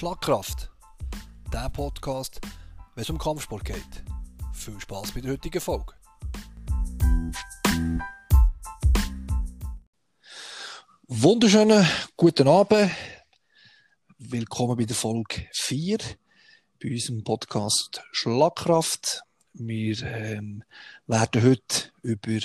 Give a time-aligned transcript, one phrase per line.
[0.00, 0.70] Schlagkraft.
[1.52, 2.40] Der Podcast,
[2.94, 4.02] wenn es um Kampfsport geht.
[4.54, 5.92] Viel Spaß bei der heutigen Folge.
[11.06, 11.86] Wunderschönen
[12.16, 12.90] guten Abend.
[14.16, 15.98] Willkommen bei der Folge 4
[16.82, 19.22] bei unserem Podcast Schlagkraft.
[19.52, 20.62] Wir ähm,
[21.06, 22.38] werden heute über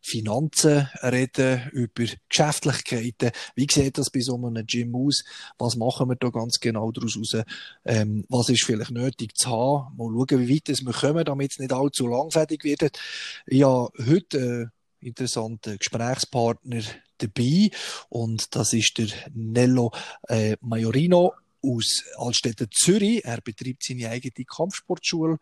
[0.00, 3.30] Finanzen reden, über Geschäftlichkeiten.
[3.54, 5.24] Wie sieht das bei so einem Gym aus?
[5.58, 7.44] Was machen wir da ganz genau daraus raus?
[7.84, 9.96] Ähm, was ist vielleicht nötig zu haben?
[9.96, 12.98] Mal schauen, wie weit wir kommen, damit es nicht allzu langfädig wird.
[13.46, 16.82] Ja, heute äh, interessanter Gesprächspartner
[17.18, 17.70] dabei
[18.08, 19.92] und das ist der Nello
[20.28, 23.24] äh, Majorino aus Altstädter Zürich.
[23.24, 25.38] Er betreibt seine eigene Kampfsportschule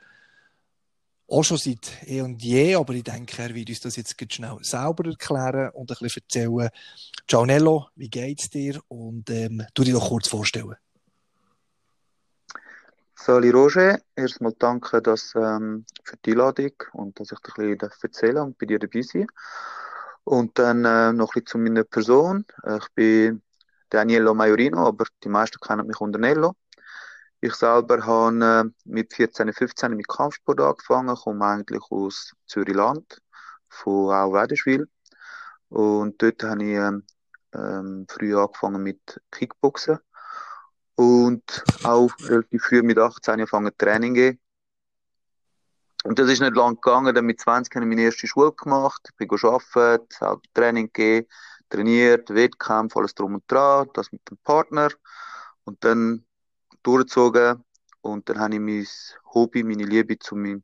[1.29, 4.59] auch schon seit eh und je, aber ich denke, er wird uns das jetzt schnell
[4.63, 6.71] selber erklären und ein bisschen erzählen.
[7.29, 8.81] Ciao Nello, wie geht's dir?
[8.89, 10.77] Und ähm, tu dich doch kurz vorstellen.
[13.19, 17.91] Sali Roger, erstmal danke dass, ähm, für die Einladung und dass ich dir ein bisschen
[18.03, 19.27] erzählen und bei dir dabei sein
[20.23, 22.45] Und dann äh, noch ein bisschen zu meiner Person.
[22.79, 23.43] Ich bin
[23.91, 26.55] Danielo Majorino, aber die meisten kennen mich unter Nello.
[27.41, 33.21] Ich selber habe äh, mit 14, 15 mit Kampfsport angefangen, komme eigentlich aus Zürich-Land,
[33.69, 34.89] von auch Wädenswil.
[35.69, 37.05] Und dort habe ich ähm,
[37.55, 39.99] ähm, früh angefangen mit Kickboxen.
[40.95, 44.41] Und auch relativ früh mit 18 angefangen Training gehen.
[46.05, 47.15] Und das ist nicht lang gegangen.
[47.15, 49.11] Dann mit 20 habe ich meine erste Schule gemacht.
[49.19, 51.27] Bin gearbeitet, habe Training gegeben,
[51.69, 54.89] trainiert, Wettkampf, alles drum und dran, das mit dem Partner.
[55.65, 56.25] Und dann
[56.87, 57.65] durchgezogen
[58.01, 58.87] und dann habe ich mein
[59.35, 60.63] Hobby, meine Liebe zu meinem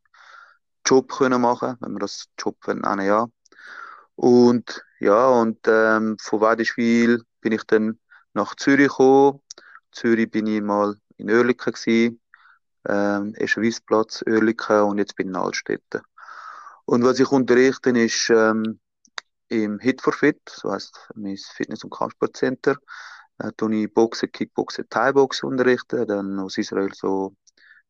[0.86, 3.26] Job können machen, wenn man das Job nennen ja.
[4.14, 7.98] Und ja, und ähm, von Wädischwil bin ich dann
[8.34, 9.40] nach Zürich gekommen.
[9.90, 12.20] Zürich bin ich mal in Oerlikon gewesen,
[12.88, 16.02] ähm, Eschenwissplatz, Oerlikon und jetzt bin ich in Altstädten.
[16.84, 18.80] Und was ich unterrichte, ist ähm,
[19.48, 22.76] im Hit for Fit, so heißt mein Fitness- und Kampfsportcenter
[23.38, 27.34] äh, tue ich Boxen, Kickboxen, Thai-Boxen unterrichten, dann aus Israel so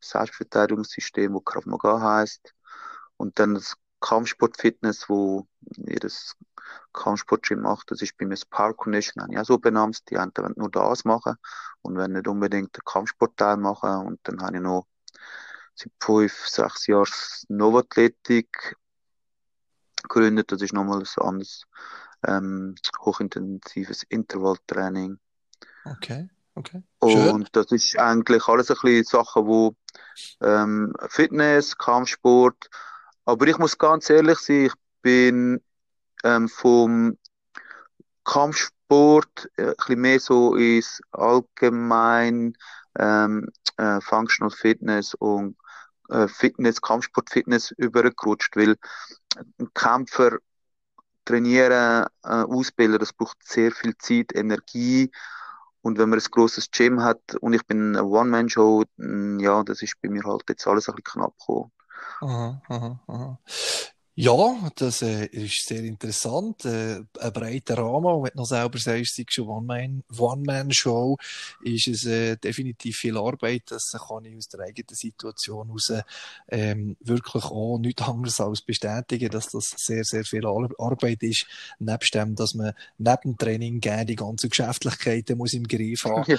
[0.00, 2.54] Selbstverteidigungssystem, wo Krav Maga heißt.
[3.16, 6.36] Und dann das Kampfsport-Fitness, wo jedes
[6.92, 10.18] Kampfsport-Gym macht, das ist bei mir das Park Condition, habe ich auch so benannt, die
[10.18, 11.36] einen wollen nur das machen
[11.82, 14.86] und wenn nicht unbedingt den Kampfsportteil machen und dann habe ich noch
[15.74, 17.08] seit fünf, sechs Jahren
[17.48, 18.76] Novathletik
[20.02, 21.64] gegründet, das ist nochmal ein anderes
[22.26, 25.18] ähm, hochintensives Intervalltraining
[25.84, 26.82] Okay, okay.
[27.02, 27.30] Schön.
[27.30, 29.74] Und das ist eigentlich alles ein bisschen Sachen, wo
[30.40, 32.68] ähm, Fitness, Kampfsport,
[33.24, 35.60] aber ich muss ganz ehrlich sein, ich bin
[36.24, 37.18] ähm, vom
[38.24, 42.54] Kampfsport äh, ein bisschen mehr so ins allgemein
[42.98, 45.56] ähm, äh, Functional Fitness und
[46.08, 48.76] äh, Fitness, Kampfsport-Fitness übergerutscht, weil
[49.74, 50.38] Kämpfer
[51.24, 55.10] trainieren, äh, ausbilden, das braucht sehr viel Zeit, Energie
[55.82, 58.84] und wenn man ein großes Gym hat und ich bin eine One-Man-Show,
[59.38, 61.72] ja, das ist bei mir halt jetzt alles ein bisschen knapp gekommen.
[62.20, 63.38] Aha, aha, aha.
[64.14, 66.66] Ja, das äh, ist sehr interessant.
[66.66, 68.06] Äh, ein breiter Rahmen.
[68.06, 71.16] Und wenn du noch selber sagst, es schon One-Man-Show,
[71.62, 73.62] ist es äh, definitiv viel Arbeit.
[73.68, 75.92] Das kann ich aus der eigenen Situation heraus
[76.48, 81.46] ähm, wirklich auch nichts anderes als bestätigen, dass das sehr, sehr viel Arbeit ist.
[81.78, 86.30] Nebst dem, dass man neben dem Training gerne die ganzen Geschäftlichkeiten muss im Griff haben.
[86.30, 86.38] Ja.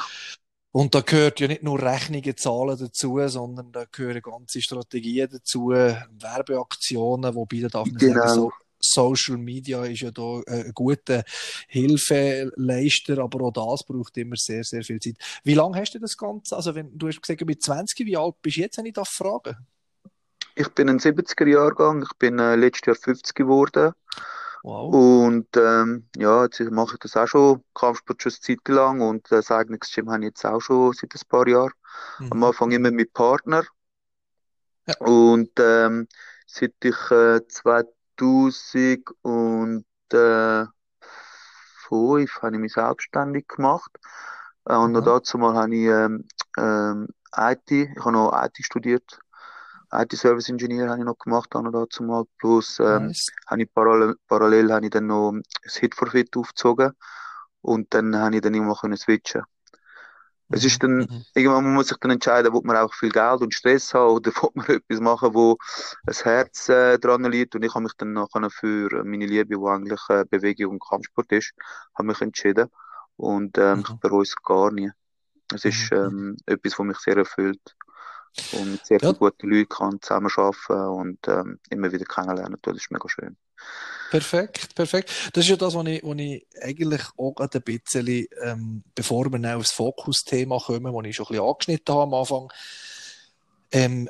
[0.73, 5.69] Und da gehört ja nicht nur Rechnungen, Zahlen dazu, sondern da gehören ganze Strategien dazu,
[5.69, 8.27] Werbeaktionen, wobei da darf man genau.
[8.27, 8.51] sagen, so
[8.83, 11.23] Social Media ist ja da äh, ein guter
[11.67, 15.15] Hilfeleister, aber auch das braucht immer sehr, sehr viel Zeit.
[15.43, 16.55] Wie lange hast du das Ganze?
[16.55, 19.09] Also, wenn du hast gesagt, mit 20, wie alt bist du jetzt, wenn ich das
[19.09, 19.57] frage?
[20.55, 23.93] Ich bin ein 70er-Jahrgang, ich bin äh, letztes Jahr 50 geworden.
[24.63, 24.93] Wow.
[24.93, 29.29] Und ähm, ja, jetzt mache ich das auch schon, Kampfsport schon eine Zeit lang und
[29.29, 31.73] das eigene Gym habe ich jetzt auch schon seit ein paar Jahren.
[32.19, 32.31] Mhm.
[32.31, 33.65] Am Anfang immer mit Partner.
[34.87, 34.95] Ja.
[34.99, 36.07] Und ähm,
[36.47, 39.03] seit ich äh, 2005
[40.13, 40.65] äh,
[41.91, 43.91] habe ich mich selbstständig gemacht.
[44.65, 44.93] Äh, und mhm.
[44.93, 46.25] noch dazu mal habe ich ähm,
[46.57, 49.19] ähm, IT, ich habe noch IT studiert
[50.01, 52.25] IT-Service Engineer habe ich noch gemacht, dann dazu mal.
[52.37, 53.27] Plus, ähm, nice.
[53.47, 56.91] habe ich parallel, parallel habe ich dann noch das Hit for Fit aufgezogen.
[57.61, 59.41] Und dann habe ich dann immer können switchen.
[60.49, 60.55] Mhm.
[60.55, 61.25] Es ist dann, mhm.
[61.33, 64.31] irgendwann muss man sich dann entscheiden, ob man auch viel Geld und Stress hat oder
[64.41, 65.57] ob man etwas machen, wo
[66.05, 67.55] das Herz äh, dran liegt.
[67.55, 71.31] Und ich habe mich dann nachher für meine Liebe, wo eigentlich äh, Bewegung und Kampfsport
[71.31, 71.53] ist,
[71.95, 72.69] habe mich entschieden.
[73.15, 73.85] Und ähm, mhm.
[73.87, 74.93] ich bereue es gar nicht.
[75.53, 75.97] Es ist mhm.
[75.97, 77.75] ähm, etwas, was mich sehr erfüllt
[78.53, 79.09] und mit sehr ja.
[79.09, 82.57] vielen guten Leuten kann zusammenarbeiten und ähm, immer wieder kennenlernen.
[82.61, 83.37] Das ist mega schön.
[84.11, 85.09] Perfekt, perfekt.
[85.33, 89.31] Das ist ja das, was ich, was ich eigentlich auch gerade ein bisschen, ähm, bevor
[89.31, 92.53] wir aufs Fokusthema kommen, das ich schon ein bisschen angeschnitten habe am Anfang,
[93.71, 94.09] ähm,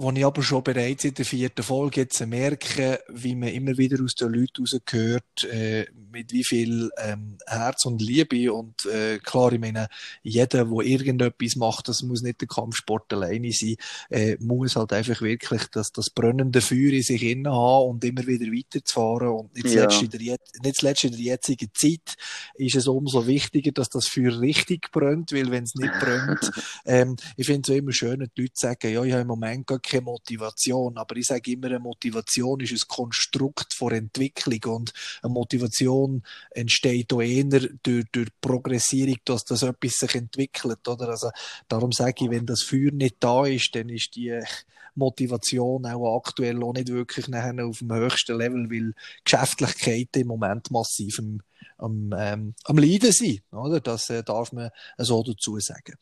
[0.00, 4.02] wo ich aber schon bereits in der vierten Folge jetzt merke, wie man immer wieder
[4.02, 9.52] aus den Leuten rausgehört, äh, mit wie viel ähm, Herz und Liebe und äh, klar,
[9.52, 9.88] ich meine,
[10.22, 13.74] jeder, der irgendetwas macht, das muss nicht der Kampfsport alleine sein,
[14.08, 18.24] äh, muss halt einfach wirklich das, das brennende Feuer in sich innen haben und immer
[18.24, 19.88] wieder weiterzufahren und nicht ja.
[19.88, 22.14] zuletzt, in der, nicht zuletzt in der jetzigen Zeit
[22.54, 26.52] ist es umso wichtiger, dass das Feuer richtig brennt, weil wenn es nicht brennt,
[26.86, 29.66] ähm, ich finde es immer schön, wenn die Leute sagen, ja, ich habe im Moment
[29.66, 30.96] gar keine Motivation.
[30.96, 34.92] Aber ich sage immer, eine Motivation ist ein Konstrukt von Entwicklung und
[35.22, 37.44] eine Motivation entsteht auch eher
[37.82, 40.86] durch, durch Progressierung, dass das etwas sich entwickelt.
[40.86, 41.08] Oder?
[41.08, 41.30] Also,
[41.68, 44.40] darum sage ich, wenn das Feuer nicht da ist, dann ist die
[44.98, 48.94] Motivation auch aktuell auch nicht wirklich nachher auf dem höchsten Level, weil
[49.24, 51.40] Geschäftlichkeiten im Moment massiv am,
[51.78, 53.42] am, ähm, am Leiden sind.
[53.52, 53.80] Oder?
[53.80, 55.94] Das äh, darf man so dazu sagen.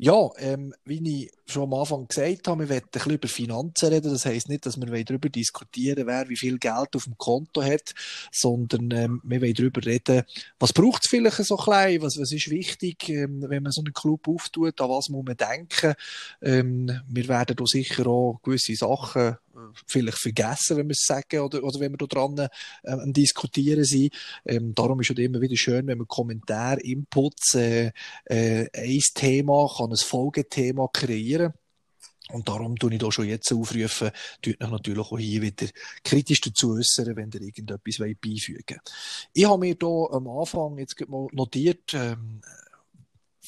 [0.00, 3.88] Ja, ähm, wie ich schon am Anfang gesagt habe, wir wollen ein bisschen über Finanzen
[3.88, 4.12] reden.
[4.12, 7.94] Das heisst nicht, dass wir darüber diskutieren wer wie viel Geld auf dem Konto hat,
[8.30, 10.22] sondern ähm, wir wollen darüber reden,
[10.60, 13.92] was braucht es vielleicht so klein, was, was ist wichtig, ähm, wenn man so einen
[13.92, 15.94] Club auftut, an was muss man denken.
[16.42, 19.36] Ähm, wir werden da sicher auch gewisse Sachen
[19.86, 22.48] vielleicht vergessen, wenn wir es sagen, oder, oder wenn wir da dran äh,
[22.90, 24.14] am Diskutieren sind.
[24.44, 27.92] Ähm, darum ist es immer wieder schön, wenn man Kommentare, Inputs, äh,
[28.24, 31.52] äh, ein Thema kann ein Folgethema kreieren.
[32.30, 34.10] Und darum tue ich da schon jetzt aufrufen,
[34.42, 35.66] tut euch natürlich auch hier wieder
[36.04, 38.92] kritisch dazu äußern, wenn ihr irgendetwas beifügen wollt.
[39.32, 42.42] Ich habe mir da am Anfang jetzt mal notiert, ähm,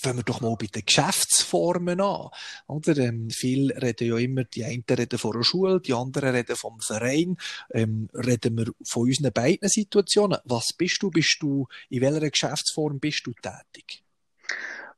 [0.00, 2.31] fangen wir doch mal bei den Geschäftsformen an.
[2.67, 2.97] Oder?
[2.97, 6.81] Ähm, viele reden ja immer, die einen reden von der Schule, die anderen reden vom
[6.81, 7.37] Verein.
[7.70, 10.38] Ähm, reden wir von unseren beiden Situationen.
[10.44, 11.11] Was bist du?
[11.11, 14.02] Bist du, in welcher Geschäftsform bist du tätig?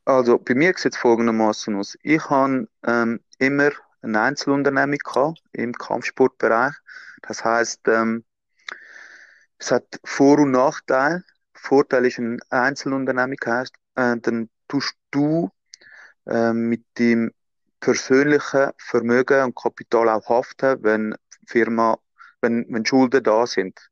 [0.05, 1.97] Also, bei mir sieht es folgendermaßen aus.
[2.01, 3.71] Ich habe ähm, immer
[4.01, 4.99] eine Einzelunternehmung
[5.53, 6.73] im Kampfsportbereich.
[7.21, 8.25] Das heißt, ähm,
[9.57, 11.23] es hat Vor- und Nachteile.
[11.53, 15.51] Vorteil ist, eine Einzelunternehmung heißt, äh, dann tust du
[16.25, 17.31] äh, mit dem
[17.79, 21.15] persönlichen Vermögen und Kapital auch haften, wenn
[21.45, 21.99] Firma,
[22.41, 23.89] wenn, wenn Schulden da sind.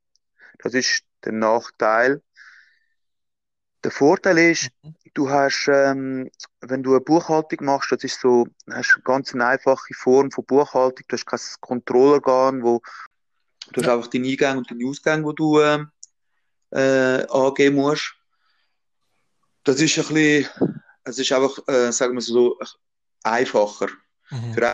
[0.60, 2.24] Das ist der Nachteil.
[3.84, 4.96] Der Vorteil ist, mhm.
[5.14, 6.32] du hast, ähm,
[6.62, 11.06] wenn du eine Buchhaltung machst, das ist so, hast eine ganz einfache Form von Buchhaltung.
[11.08, 12.82] Du hast kein Kontrollorgan, wo
[13.74, 13.88] du ja.
[13.88, 15.92] hast einfach die Eingänge und die Ausgänge, die du ähm,
[16.72, 18.16] äh, angeben musst
[19.64, 20.50] das ist ein bisschen,
[21.04, 22.60] es ist einfach, äh, sagen wir so,
[23.24, 23.88] einfacher.
[24.30, 24.54] Mhm.
[24.54, 24.68] Für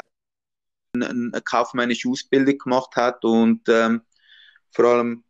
[0.93, 4.01] einen, eine, eine kaufmännische Ausbildung gemacht hat und ähm,
[4.71, 5.23] vor allem,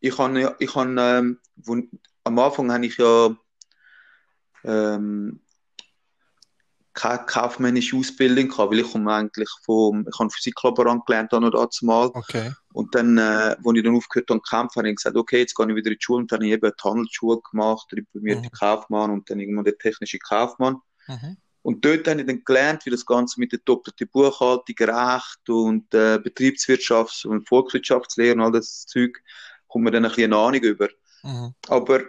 [0.00, 0.94] ich habe, ich habe
[1.66, 1.90] ähm,
[2.24, 3.36] am Anfang habe ich ja
[4.64, 5.40] ähm,
[6.98, 11.70] keine kaufmännische Ausbildung gehabt, weil ich komme eigentlich vom, ich habe Physiklaborant gelernt dann noch
[11.82, 12.10] mal.
[12.12, 12.52] Okay.
[12.72, 15.54] Und dann, äh, als ich dann aufgehört habe zu kämpfen, habe ich gesagt, okay, jetzt
[15.54, 18.42] gehe ich wieder in die Schule und dann habe ich eben die Handelsschule gemacht, diplomierte
[18.42, 18.50] mhm.
[18.50, 20.78] Kaufmann und dann irgendwann der technische Kaufmann.
[21.06, 21.36] Mhm.
[21.62, 25.94] Und dort habe ich dann gelernt, wie das Ganze mit der doppelten Buchhaltung, Recht und
[25.94, 29.22] äh, Betriebswirtschafts- und Volkswirtschaftslehre und all das Zeug,
[29.68, 30.88] kommt mir dann ein bisschen eine Ahnung über.
[31.22, 31.54] Mhm.
[31.68, 32.00] Aber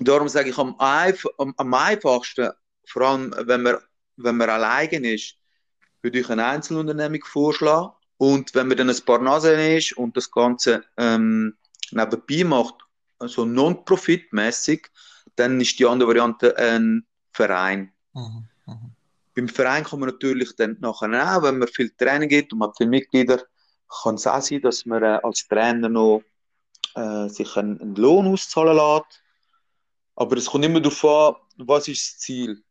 [0.00, 2.50] darum sage ich, am, am, am einfachsten
[2.86, 3.76] vor allem, wenn man,
[4.16, 5.36] wenn man allein ist,
[6.02, 7.92] würde ich eine Einzelunternehmung vorschlagen.
[8.16, 11.56] Und wenn man dann ein paar Nasen ist und das Ganze ähm,
[11.90, 12.76] nebenbei macht,
[13.18, 14.88] also non-profit-mäßig,
[15.36, 17.92] dann ist die andere Variante ein Verein.
[18.12, 18.90] Mhm, mh.
[19.34, 22.68] Beim Verein kann man natürlich dann nachher auch, wenn man viel Training gibt und man
[22.68, 23.42] hat viele Mitglieder,
[24.02, 26.22] kann es auch sein, dass man äh, als Trainer noch
[26.94, 29.22] äh, sich einen, einen Lohn auszahlen lässt.
[30.14, 32.62] Aber es kommt immer darauf an, was ist das Ziel.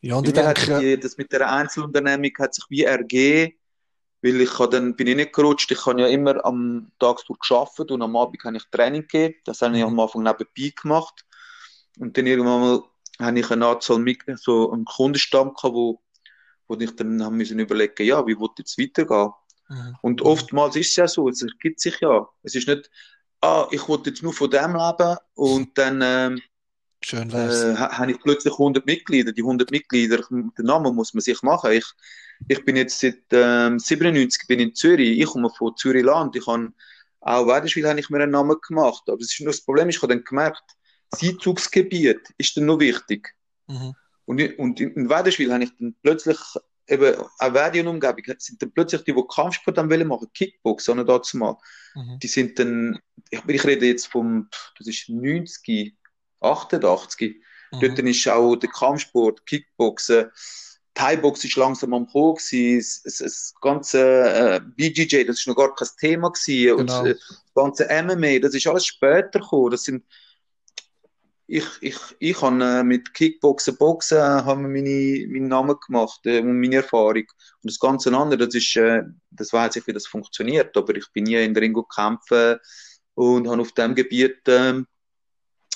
[0.00, 0.78] Ja, und ich denke...
[0.78, 3.54] Die, das mit der Einzelunternehmung hat sich wie ergeben,
[4.22, 5.70] weil ich dann bin ich nicht gerutscht.
[5.70, 9.34] Ich habe ja immer am Tag gearbeitet und am Abend habe ich Training gegeben.
[9.44, 9.90] Das habe ich mhm.
[9.90, 11.24] am Anfang nebenbei gemacht.
[11.98, 12.82] Und dann irgendwann mal
[13.20, 16.02] habe ich eine Anzahl mit, so einen Kundenstamm gehabt, wo,
[16.68, 19.30] wo ich dann haben müssen überlegen, ja, wie wird jetzt weitergehen?
[19.68, 19.96] Mhm.
[20.02, 22.28] Und oftmals ist es ja so, es ergibt sich ja.
[22.42, 22.90] Es ist nicht,
[23.40, 26.42] ah, ich wollte jetzt nur von dem leben und dann ähm,
[27.08, 27.62] Schön wär's.
[27.62, 29.30] Äh, habe ich plötzlich 100 Mitglieder.
[29.30, 31.70] Die 100 Mitglieder, den Namen muss man sich machen.
[31.70, 31.84] Ich,
[32.48, 35.16] ich bin jetzt seit ähm, 97 bin in Zürich.
[35.20, 36.34] Ich komme von Zürichland.
[36.34, 36.72] Ich habe
[37.20, 39.04] auch Wädenswil habe ich mir einen Namen gemacht.
[39.06, 40.64] Aber das, ist nur das Problem, ich habe dann gemerkt,
[41.10, 43.36] das Einzugsgebiet ist dann noch wichtig.
[43.68, 43.94] Mhm.
[44.24, 46.38] Und, und in Wäderschwil habe ich dann plötzlich
[46.88, 51.36] eben eine Verdi-Umgebung, sind dann plötzlich die, die Kampfsport dann wollen machen, Kickbox, oder dazu
[51.36, 51.56] mal.
[51.94, 52.18] Mhm.
[52.20, 52.98] Die sind dann,
[53.30, 55.94] ich, ich rede jetzt vom, das ist 90,
[56.46, 57.36] 88.
[57.72, 57.80] Mhm.
[57.80, 60.30] Dort ist auch der Kampfsport, Kickboxen,
[60.96, 65.88] Thai-Box ist langsam am Kommen das, das, ganze äh, BJJ, das ist noch gar kein
[66.00, 66.78] Thema gewesen.
[66.78, 67.00] Genau.
[67.00, 69.72] Und äh, das ganze MMA, das ist alles später gekommen.
[69.72, 70.04] Das sind,
[71.46, 76.40] ich, ich, ich habe äh, mit Kickboxen, Boxen, äh, haben meine, meinen Namen gemacht äh,
[76.40, 77.26] und meine Erfahrung.
[77.62, 81.12] Und das ganze andere, das ist, äh, das weiß ich, wie das funktioniert, aber ich
[81.12, 82.32] bin nie in der Ring gekämpft
[83.14, 84.86] und habe auf dem Gebiet ähm,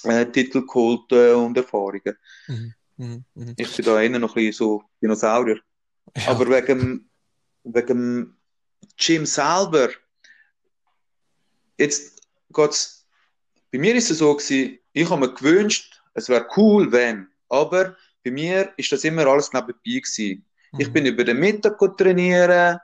[0.04, 2.16] äh, Titel geholt äh, und Erfahrungen.
[2.49, 2.75] Mhm.
[2.97, 3.25] Mhm.
[3.35, 3.54] Mhm.
[3.57, 5.61] Ich bin da eher noch ein bisschen so Dinosaurier.
[6.16, 6.28] Ja.
[6.28, 7.11] Aber wegen,
[7.64, 8.37] wegen
[8.99, 9.88] Jim selber,
[11.78, 12.21] jetzt
[12.52, 13.07] geht's,
[13.73, 17.97] bei mir ist es so gewesen, ich habe mir gewünscht, es wäre cool, wenn, aber
[18.25, 20.45] bei mir ist das immer alles nebenbei gewesen.
[20.73, 20.80] Mhm.
[20.80, 22.78] Ich bin über den Mittag trainieren,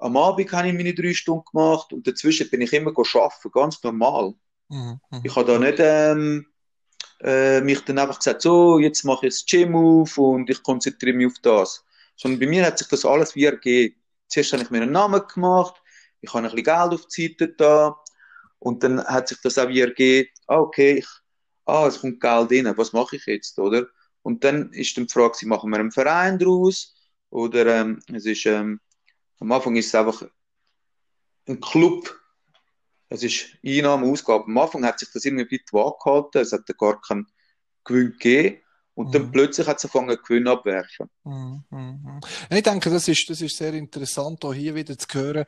[0.00, 3.82] am Abend habe ich meine drei Stunden gemacht und dazwischen bin ich immer arbeiten, ganz
[3.82, 4.34] normal.
[4.70, 5.00] Mhm.
[5.10, 5.20] mhm.
[5.22, 6.46] Ich habe da nicht ähm,
[7.20, 11.16] äh, mich dann einfach gesagt, so, jetzt mache ich das Gym auf und ich konzentriere
[11.16, 11.84] mich auf das.
[12.16, 13.96] Sondern bei mir hat sich das alles wie ergeben.
[14.28, 15.74] Zuerst habe ich mir einen Namen gemacht,
[16.20, 17.96] ich habe ein bisschen Geld auf die Seite da
[18.58, 21.08] und dann hat sich das auch wie ergeben, ah, okay, ich,
[21.64, 23.86] ah, es kommt Geld rein, was mache ich jetzt, oder?
[24.22, 26.94] Und dann ist dann die Frage, machen wir einen Verein daraus
[27.30, 28.80] oder ähm, es ist, ähm,
[29.40, 30.22] am Anfang ist es einfach
[31.48, 32.19] ein Club,
[33.10, 34.44] es ist Einnahme, Ausgabe.
[34.46, 37.26] Am Anfang hat sich das irgendwie die Waage gehalten, es hat gar keinen
[37.84, 38.58] Gewinn gegeben.
[38.94, 39.12] Und mhm.
[39.12, 41.10] dann plötzlich hat es angefangen, Gewinn abwerfen.
[41.24, 41.64] Mhm.
[41.70, 42.20] Mhm.
[42.50, 45.44] Ich denke, das ist, das ist sehr interessant, auch hier wieder zu hören.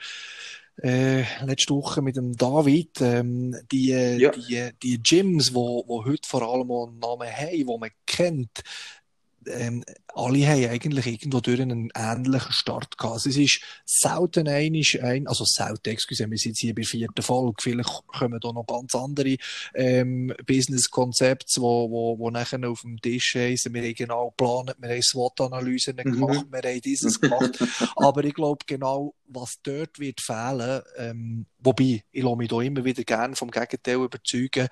[0.83, 4.31] Äh, letzte Woche mit dem David, ähm, die, ja.
[4.31, 8.62] die, die Gyms, wo, wo heute vor allem einen Namen haben, die man kennt,
[9.47, 9.85] ähm,
[10.15, 13.15] alle haben eigentlich irgendwo durch einen ähnlichen Start gehabt.
[13.15, 17.23] Also es ist selten einisch ein, also selten, excuse, wir sind jetzt hier bei vierten
[17.23, 19.37] Folge, vielleicht kommen da noch ganz andere
[19.75, 23.75] ähm, Business-Konzepte, wo, wo, wo nachher auf dem Tisch sind.
[23.75, 26.13] Wir haben genau geplant, wir haben SWOT-Analysen mhm.
[26.13, 27.59] gemacht, wir haben dieses gemacht.
[27.97, 32.85] Aber ich glaube genau, was dort wird fehlen, ähm, wobei, ich lasse mich da immer
[32.85, 34.69] wieder gerne vom Gegenteil überzeugen,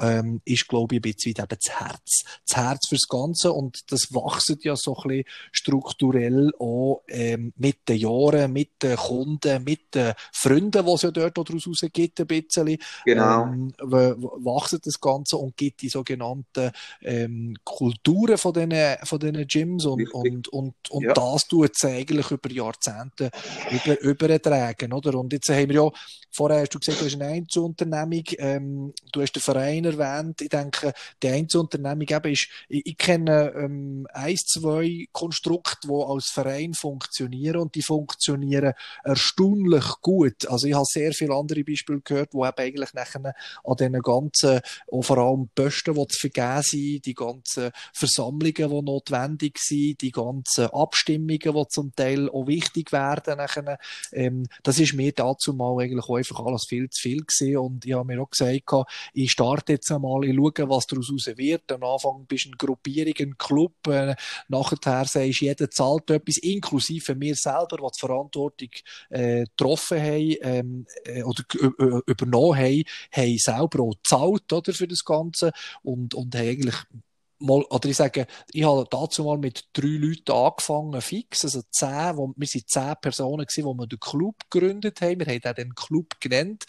[0.00, 2.24] ähm, ist, glaube ich, ein bisschen eben das Herz.
[2.46, 7.88] Das Herz fürs Ganze und das wächst ja so ein bisschen strukturell auch ähm, mit
[7.88, 12.26] den Jahren, mit den Kunden, mit den Freunden, die es ja dort daraus gibt, ein
[12.26, 12.78] bisschen.
[13.04, 13.44] Genau.
[13.44, 19.84] Ähm, wächst das Ganze und gibt die sogenannten ähm, Kulturen von diesen, von diesen Gyms
[19.86, 21.12] und, und, und, und ja.
[21.12, 23.30] das tut es eigentlich über Jahrzehnte
[23.70, 25.18] über, übertragen, oder?
[25.18, 25.90] Und jetzt haben wir ja,
[26.30, 30.40] vorher hast du gesagt, du hast eine Einzelunternehmung, ähm, du hast den Verein erwähnt.
[30.40, 30.92] Ich denke,
[31.22, 37.60] die Einzelunternehmung eben ist, ich, ich kenne ähm, eins, zwei Konstrukte, die als Verein funktionieren
[37.60, 40.46] und die funktionieren erstaunlich gut.
[40.48, 43.34] Also ich habe sehr viele andere Beispiele gehört, wo eben eigentlich nachher
[43.64, 48.82] an diesen ganzen, auch vor allem Posten, die zu vergeben sind, die ganzen Versammlungen, die
[48.82, 53.78] notwendig sind, die ganzen Abstimmungen, die zum Teil auch wichtig werden nachher,
[54.12, 57.84] ähm, das ist mir dazu mal eigentlich auch einfach alles viel zu viel gewesen und
[57.84, 58.62] ich habe mir auch gesagt,
[59.12, 61.70] ich starte jetzt einmal, ich schaue, was daraus wird.
[61.72, 64.14] Am Anfang bist du eine Gruppierung, ein Club, äh,
[64.48, 68.68] nachher sagst du, jeder zahlt etwas, inklusive mir selber, die die Verantwortung
[69.10, 71.42] äh, getroffen haben ähm, äh, oder
[72.06, 76.76] übernommen haben, haben selber auch gezahlt oder, für das Ganze und, und haben eigentlich
[77.44, 82.16] mal, oder ich sage, ich habe dazu mal mit drei Leuten angefangen, fix, also zehn,
[82.16, 85.74] wo, wir sind zehn Personen gewesen, wo wir den Club gegründet haben, wir haben den
[85.74, 86.64] Club genannt,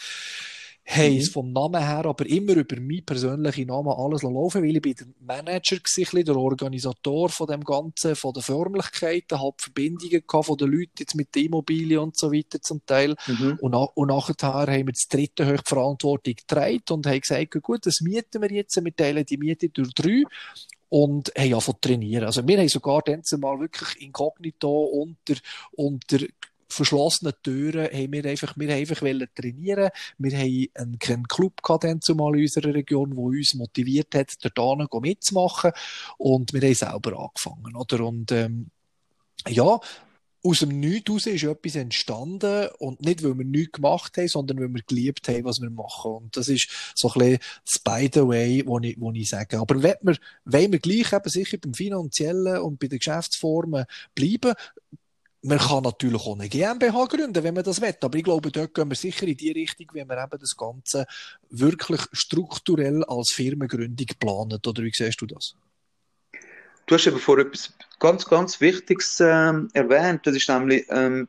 [0.87, 1.17] haben mhm.
[1.17, 4.95] es vom Namen her aber immer über meinen persönlichen Namen alles laufen, weil ich bin
[4.95, 10.57] der Manager war, der Organisator von dem Ganzen, von den Förmlichkeiten, habe Verbindungen gehabt von
[10.57, 13.15] den Leuten jetzt mit der Immobilie und so weiter zum Teil.
[13.25, 13.57] Mhm.
[13.61, 18.01] Und, und nachher haben wir das dritte höchste Verantwortung getragen und haben gesagt, gut, das
[18.01, 20.23] mieten wir jetzt, wir teilen die Miete durch drei
[20.89, 22.25] und haben angefangen zu trainieren.
[22.25, 25.35] Also wir haben sogar dann mal wirklich inkognito unter,
[25.71, 26.19] unter
[26.67, 28.99] verschlossenen Türen haben wir einfach, wir haben einfach
[29.35, 35.01] trainieren Wir haben einen, Club gehabt zumal in unserer Region, der uns motiviert hat, dort
[35.01, 35.71] mitzumachen.
[36.17, 38.05] Und wir haben selber angefangen, oder?
[38.05, 38.71] Und, ähm,
[39.47, 39.79] ja,
[40.45, 44.59] aus dem Nichts heraus ist etwas entstanden und nicht, weil wir nichts gemacht haben, sondern
[44.59, 46.11] weil wir geliebt haben, was wir machen.
[46.11, 49.59] Und das ist so ein bisschen das By the way, wo ich, wo ich sage.
[49.59, 54.53] Aber wenn wir, wenn wir gleich eben sicher beim Finanziellen und bei den Geschäftsformen bleiben,
[55.45, 57.95] man kann natürlich auch eine GmbH gründen, wenn man das will.
[58.01, 61.05] Aber ich glaube, dort gehen wir sicher in die Richtung, wenn man eben das Ganze
[61.49, 64.67] wirklich strukturell als Firmengründung planet.
[64.67, 65.55] Oder wie siehst du das?
[66.85, 70.25] du hast eben vor etwas ganz, ganz Wichtiges ähm, erwähnt.
[70.25, 71.27] Das ist nämlich ähm,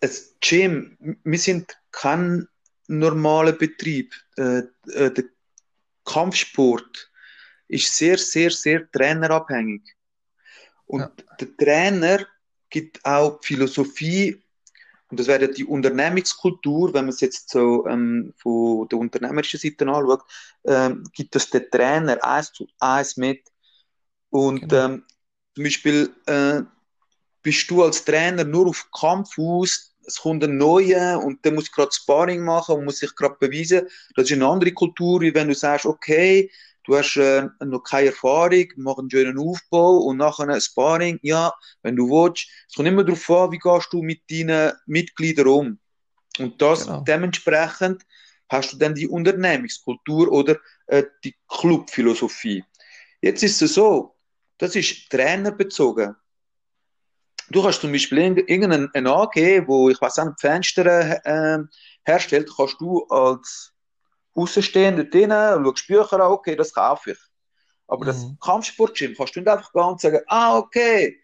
[0.00, 1.18] ein Gym.
[1.24, 2.46] Wir sind kein
[2.86, 4.14] normaler Betrieb.
[4.36, 4.62] Äh,
[4.92, 5.24] äh, der
[6.04, 7.10] Kampfsport
[7.68, 9.82] ist sehr, sehr, sehr trainerabhängig.
[10.88, 11.10] Und ja.
[11.40, 12.26] der Trainer
[12.70, 14.42] gibt auch Philosophie
[15.10, 19.86] und das wäre die Unternehmenskultur, wenn man es jetzt so ähm, von der unternehmerischen Seite
[19.86, 20.22] anschaut,
[20.64, 23.42] ähm, gibt es den Trainer eins zu eins mit.
[24.30, 24.84] Und genau.
[24.84, 25.04] ähm,
[25.54, 26.60] zum Beispiel äh,
[27.42, 31.70] bist du als Trainer nur auf Kampf aus, es kommt ein neuer und der muss
[31.70, 33.86] gerade Sparring machen und muss sich gerade beweisen.
[34.16, 36.50] Das ist eine andere Kultur, wie wenn du sagst, okay,
[36.88, 41.52] du hast äh, noch keine Erfahrung, mach einen schönen Aufbau und nachher ein Sparring, ja,
[41.82, 42.48] wenn du willst.
[42.66, 45.78] Es kommt immer darauf an, wie gehst du mit deinen Mitgliedern um.
[46.38, 47.02] Und das genau.
[47.02, 48.04] dementsprechend
[48.48, 52.64] hast du dann die Unternehmenskultur oder äh, die Clubphilosophie.
[53.20, 54.16] Jetzt ist es so,
[54.56, 56.16] das ist trainerbezogen.
[57.50, 61.58] Du kannst zum Beispiel irgendeinen AG, wo ich weiß nicht, Fenster äh,
[62.04, 63.74] herstellt, kannst du als
[64.38, 67.18] Außenstehender drinnen, schaust Bücher an, okay, das kaufe ich.
[67.88, 68.06] Aber mhm.
[68.06, 71.20] das Kampfsportgym kannst du nicht einfach gehen und sagen, ah, okay,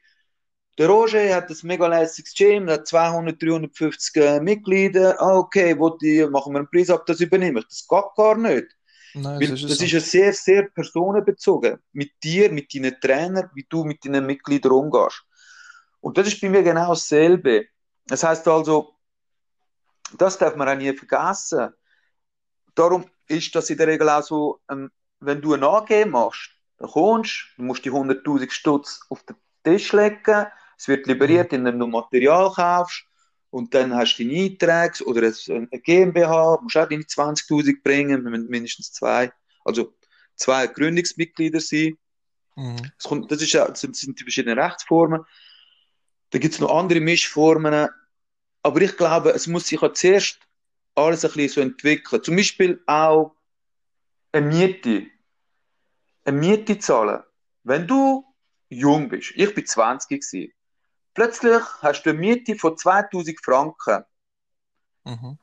[0.77, 5.91] der Roger hat das mega lässiges Gym, hat 200, 350 äh, Mitglieder, ah, okay, wo
[5.91, 7.67] die, machen wir einen Preis ab, das übernehme ich.
[7.67, 8.67] Das geht gar nicht.
[9.15, 11.79] Nein, Weil, das, ist, das ist sehr, sehr personenbezogen.
[11.93, 15.23] Mit dir, mit deinen Trainern, wie du mit deinen Mitgliedern umgehst.
[16.01, 17.67] Und das ist bei mir genau dasselbe.
[18.07, 18.97] Das heißt also,
[20.19, 21.73] das darf man auch nie vergessen
[22.75, 24.91] darum ist das in der Regel auch so, ähm,
[25.21, 29.93] wenn du ein AG machst, dann kommst du, musst die 100.000 Stutz auf den Tisch
[29.93, 31.59] legen, es wird liberiert, mhm.
[31.59, 33.05] indem du Material kaufst
[33.51, 38.93] und dann hast du deine Einträge oder eine GmbH, musst auch deine 20.000 bringen, mindestens
[38.93, 39.33] zwei,
[39.65, 39.95] also
[40.37, 41.97] zwei Gründungsmitglieder sein.
[42.57, 42.91] Mhm.
[42.99, 45.25] Das, kommt, das, ist das sind die verschiedenen Rechtsformen.
[46.31, 47.89] Da gibt es noch andere Mischformen.
[48.63, 50.41] Aber ich glaube, es muss sich ja zuerst
[50.95, 52.23] alles ein bisschen so entwickeln.
[52.23, 53.35] Zum Beispiel auch
[54.33, 55.07] eine Miete.
[56.25, 57.23] Eine Miete zahlen.
[57.63, 58.25] Wenn du
[58.69, 60.53] jung bist, ich bin 20 gewesen,
[61.15, 64.05] plötzlich hast du eine Miete von 2000 Franken.
[65.05, 65.39] Mhm.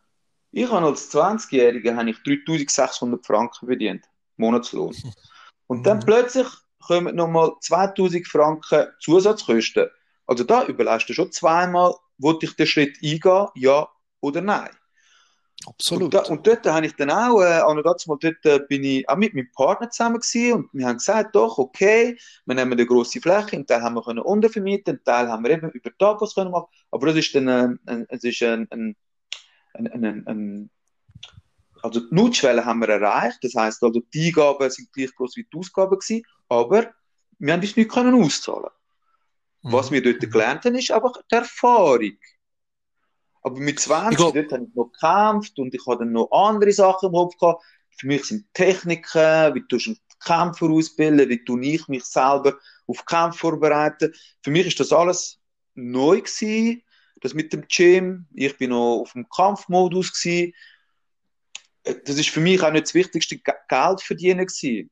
[0.51, 4.05] Ich habe als 20-Jähriger 3600 Franken verdient,
[4.37, 4.95] Monatslohn.
[5.67, 6.05] Und dann mhm.
[6.05, 6.47] plötzlich
[6.79, 9.87] kommen nochmal 2000 Franken Zusatzkosten.
[10.25, 13.87] Also da überlegst du schon zweimal, wollte ich den Schritt eingehen, ja
[14.19, 14.69] oder nein.
[15.67, 16.03] Absolut.
[16.03, 19.15] Und, da, und dort habe ich dann auch, äh, an dort äh, bin ich auch
[19.15, 23.21] mit meinem Partner zusammen gewesen und wir haben gesagt, doch, okay, wir nehmen eine grosse
[23.21, 26.51] Fläche, einen Teil haben wir können untervermieten, einen Teil haben wir eben über Tagos können
[26.51, 28.95] machen, aber das ist dann, äh, ein, es ist ein, ein,
[29.73, 30.69] ein, ein
[31.83, 35.47] also die Nutschwelle haben wir erreicht, das heisst also die Eingaben sind gleich groß wie
[35.51, 36.91] die Ausgaben gewesen, aber
[37.37, 38.69] wir haben uns nicht können auszahlen.
[39.63, 39.71] Mhm.
[39.71, 42.17] Was wir dort gelernt haben, ist einfach die Erfahrung.
[43.41, 44.33] Aber mit 20, glaub...
[44.33, 47.63] dort habe ich noch gekämpft und ich hatte dann noch andere Sachen im Kopf gehabt.
[47.97, 53.05] Für mich sind Techniken, wie du einen Kämpfer ausbilden, wie du ich mich selber auf
[53.05, 54.13] Kampf vorbereiten.
[54.43, 55.39] Für mich ist das alles
[55.73, 56.83] neu gewesen,
[57.21, 58.27] das mit dem Gym.
[58.33, 60.53] Ich bin noch auf dem Kampfmodus gewesen.
[61.83, 64.91] Das ist für mich auch nicht das wichtigste Geld verdienen gewesen.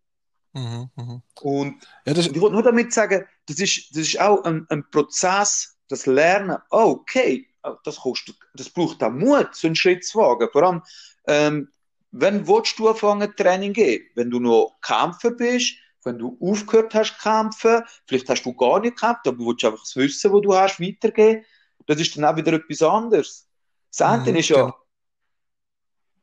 [0.53, 1.21] Mhm, mh.
[1.41, 2.27] Und ja, das...
[2.27, 6.57] ich wollte nur damit sagen, das ist, das ist auch ein, ein Prozess, das Lernen.
[6.71, 7.48] Oh, okay, äh,
[7.83, 10.49] das, kostet, das braucht auch Mut, so einen Schritt zu wagen.
[10.51, 10.83] Vor allem,
[11.27, 11.69] ähm,
[12.11, 14.03] wenn willst du anfangen, Training gehen?
[14.15, 18.79] Wenn du noch Kämpfer bist, wenn du aufgehört hast zu kämpfen, vielleicht hast du gar
[18.79, 21.45] nicht gekämpft, aber du willst einfach das Wissen, das du hast, weitergeben.
[21.85, 23.47] Das ist dann auch wieder etwas anderes.
[23.91, 24.75] Das eine mhm, ist ja, genau.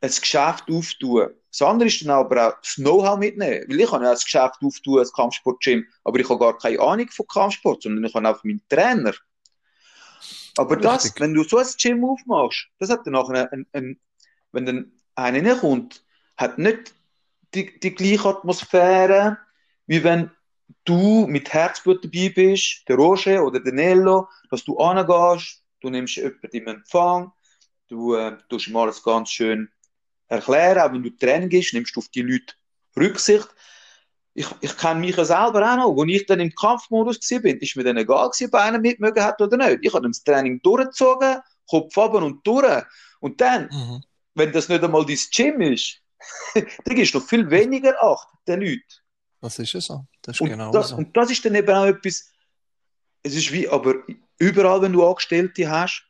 [0.00, 1.30] ein Geschäft auftun.
[1.50, 3.64] Das andere ist dann aber auch das Know-how mitnehmen.
[3.68, 7.08] Weil ich kann ja ein Geschäft auftun, ein Kampfsport-Gym, aber ich habe gar keine Ahnung
[7.08, 9.14] von Kampfsport, sondern ich habe auch meinen Trainer.
[10.56, 14.00] Aber das, wenn du so ein Gym aufmachst, das hat dann nachher ein, ein,
[14.52, 16.04] wenn dann einer reinkommt,
[16.36, 16.94] hat nicht
[17.54, 19.38] die, die gleiche Atmosphäre,
[19.86, 20.30] wie wenn
[20.84, 26.16] du mit Herzblut dabei bist, der Roger oder der Nello, dass du angehst, du nimmst
[26.16, 27.32] jemanden im Empfang,
[27.88, 29.70] du äh, tust ihm alles ganz schön
[30.28, 32.54] erklären, auch wenn du Training gehst, nimmst du auf die Leute
[32.96, 33.48] Rücksicht
[34.36, 36.02] ich, ich kenne mich ja selber auch noch.
[36.02, 39.40] Als ich dann im Kampfmodus war, bin, ist mir dann egal ob einer mitmögen hat
[39.40, 39.78] oder nicht.
[39.80, 42.84] Ich habe das Training durchgezogen, Kopf runter und durch.
[43.20, 44.02] Und dann, mhm.
[44.34, 46.02] wenn das nicht einmal dein Gym ist,
[46.54, 48.82] dann gibst du noch viel weniger Acht den Leuten.
[49.40, 50.06] Das ist ja so.
[50.20, 50.96] Das ist und genau das, so.
[50.96, 52.30] Und das ist dann eben auch etwas,
[53.22, 53.94] es ist wie, aber
[54.38, 56.04] überall, wenn du Angestellte hast,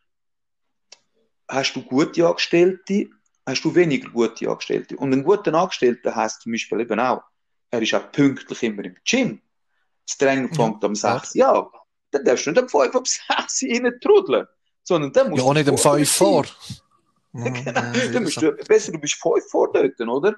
[1.49, 3.09] hast du gute Angestellte,
[3.47, 4.97] hast du weniger gute Angestellte.
[4.97, 7.23] Und einen guten Angestellten heißt zum Beispiel eben auch,
[7.70, 9.40] er ist auch pünktlich immer im Gym.
[10.07, 10.88] Das Training fängt ja.
[10.88, 11.70] um 6 Uhr ja.
[12.11, 14.46] Dann darfst du nicht um 5 Uhr um 6 Uhr rein trudeln.
[14.83, 16.46] Sondern dann musst ja, nicht um 5 vor.
[17.33, 17.72] genau.
[17.72, 17.92] dann
[18.24, 20.29] bist du, besser, du bist 5 vor dort, oder?
[20.29, 20.37] Und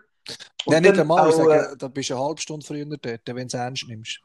[0.67, 1.29] Nein, nicht einmal.
[1.29, 3.89] Auch, sagen, äh, da bist du eine halbe Stunde früher dort, wenn du es ernst
[3.89, 4.21] nimmst.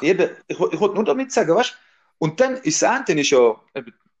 [0.00, 1.76] Eben, ich, ich wollte nur damit sagen, weißt
[2.18, 3.60] und dann ist das eine ist ja,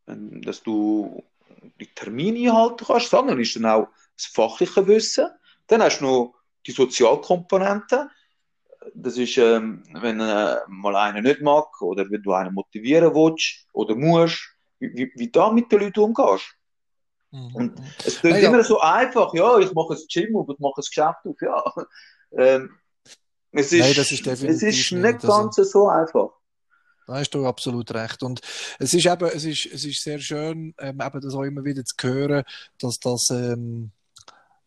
[0.06, 1.22] dass du
[1.80, 5.28] die Termine einhalten kannst, sondern ist dann auch das fachliche Wissen.
[5.66, 6.34] Dann hast du noch
[6.66, 8.10] die Sozialkomponente.
[8.94, 13.66] Das ist, ähm, wenn äh, mal einer nicht mag oder wenn du einen motivieren willst
[13.72, 14.42] oder musst,
[14.78, 16.54] wie, wie, du mit den Leuten umgehst.
[17.30, 17.54] Mhm.
[17.54, 20.80] Und es klingt ja, immer so einfach, ja, ich mache ein Gym auf, ich mache
[20.80, 21.64] ein Geschäft auf, ja.
[22.32, 22.70] Ähm,
[23.52, 26.30] es ist, Nein, das ist es ist nicht, ganz so einfach.
[27.06, 28.22] Da hast du absolut recht.
[28.22, 28.40] Und
[28.78, 31.84] es ist eben, es ist, es ist sehr schön, ähm, eben das auch immer wieder
[31.84, 32.42] zu hören,
[32.80, 33.92] dass das, ähm,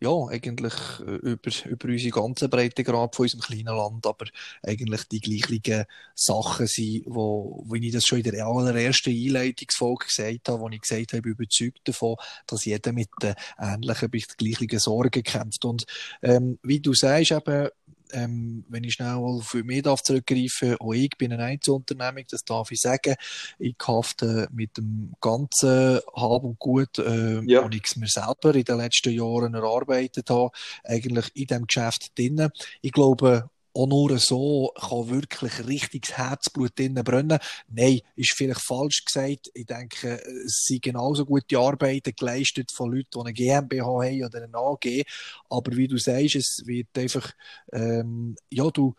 [0.01, 0.73] ja, eigentlich
[1.05, 4.25] äh, über, über unsere ganze Breite gerade von unserem kleinen Land, aber
[4.63, 5.85] eigentlich die gleichen
[6.15, 10.81] Sachen sind, wo, wo ich das schon in der allerersten Einleitungsfolge gesagt habe, wo ich
[10.81, 12.15] gesagt habe, ich bin überzeugt davon,
[12.47, 15.65] dass jeder mit den ähnlichen, bis gleichen Sorgen kämpft.
[15.65, 15.85] Und
[16.21, 17.69] ähm, wie du sagst, eben,
[18.11, 22.71] ähm, wenn ich schnell für mich darf zurückgreifen, auch ich bin eine Einzelunternehmung, das darf
[22.71, 23.15] ich sagen.
[23.57, 27.61] Ich hafte mit dem ganzen Hab und Gut, äh, ja.
[27.61, 30.51] und ich es mir selber in den letzten Jahren erarbeitet habe,
[30.83, 32.51] eigentlich in diesem Geschäft drinnen.
[32.81, 37.39] Ich glaube, auch nur so kann wirklich richtiges Herzblut drinnen brennen.
[37.67, 39.49] Nein, ist vielleicht falsch gesagt.
[39.53, 44.43] Ich denke, es sind genauso gute Arbeiten geleistet von Leuten, die eine GmbH haben oder
[44.43, 45.03] eine AG.
[45.49, 47.31] Aber wie du sagst, es wird einfach,
[47.71, 48.95] ähm, ja, du,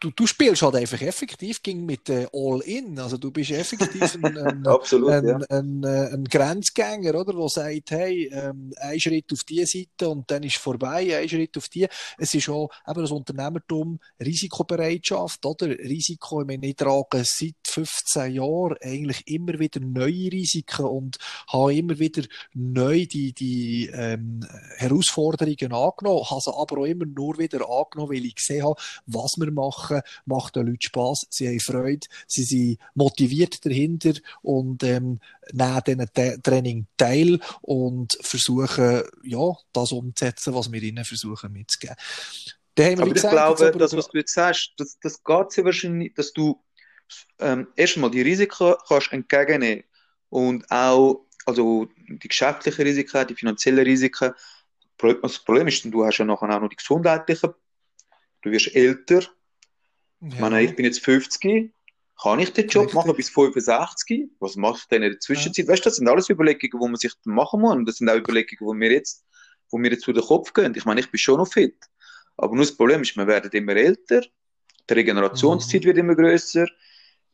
[0.00, 2.98] du, du spielst halt einfach effektiv ging mit äh, All-In.
[2.98, 5.36] Also du bist effektiv ein, ein, Absolut, ein, ja.
[5.48, 7.32] ein, ein, Grenzgänger, oder?
[7.32, 11.56] Der sagt, hey, ähm, ein Schritt auf die Seite und dann ist vorbei, ein Schritt
[11.56, 11.86] auf die.
[12.18, 15.68] Es ist auch eben das Unternehmertum, Risikobereitschaft, oder?
[15.68, 21.74] Risiko, ich meine, ich trage seit 15 Jahren eigentlich immer wieder neue Risiken und habe
[21.74, 27.68] immer wieder neu die, die ähm, Herausforderungen angenommen, habe sie aber auch immer nur wieder
[27.68, 31.60] angenommen, weil ich gesehen habe, was wir machen, machen, macht den Leuten Spass, sie haben
[31.60, 35.20] Freude, sie sind motiviert dahinter und ähm,
[35.52, 41.96] nehmen diesen Training teil und versuchen, ja, das umzusetzen, was wir ihnen versuchen mitzugeben.
[42.78, 46.14] aber gesagt, ich glaube, aber, das, was du jetzt sagst, das, das geht sehr wahrscheinlich,
[46.14, 46.60] dass du
[47.38, 49.84] ähm, erstmal die Risiken kannst entgegennehmen
[50.30, 54.32] und auch also die geschäftlichen Risiken, die finanziellen Risiken.
[55.22, 57.52] Das Problem ist, du hast ja nachher auch noch die gesundheitlichen.
[58.42, 59.22] Du wirst älter,
[60.24, 60.34] ja.
[60.34, 61.72] Ich meine, ich bin jetzt 50,
[62.20, 62.94] kann ich den Job Richtig.
[62.94, 64.30] machen bis 65?
[64.40, 65.66] Was mache ich denn in der Zwischenzeit?
[65.66, 65.72] Ja.
[65.72, 67.74] Weißt du, das sind alles Überlegungen, die man sich machen muss.
[67.74, 69.24] Und das sind auch Überlegungen, die mir jetzt,
[69.70, 70.72] wo mir jetzt zu den Kopf gehen.
[70.76, 71.76] Ich meine, ich bin schon noch fit.
[72.36, 74.22] Aber nur das Problem ist, wir werden immer älter.
[74.88, 75.86] Die Regenerationszeit mhm.
[75.86, 76.66] wird immer größer.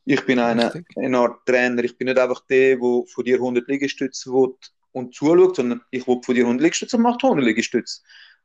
[0.05, 1.83] Ich bin eine, eine Art Trainer.
[1.83, 4.55] Ich bin nicht einfach der, der von dir 100 Liegestütze will
[4.93, 8.01] und zuschaut, sondern ich will von dir 100 Liegestütze und mache 100 Liegestütze.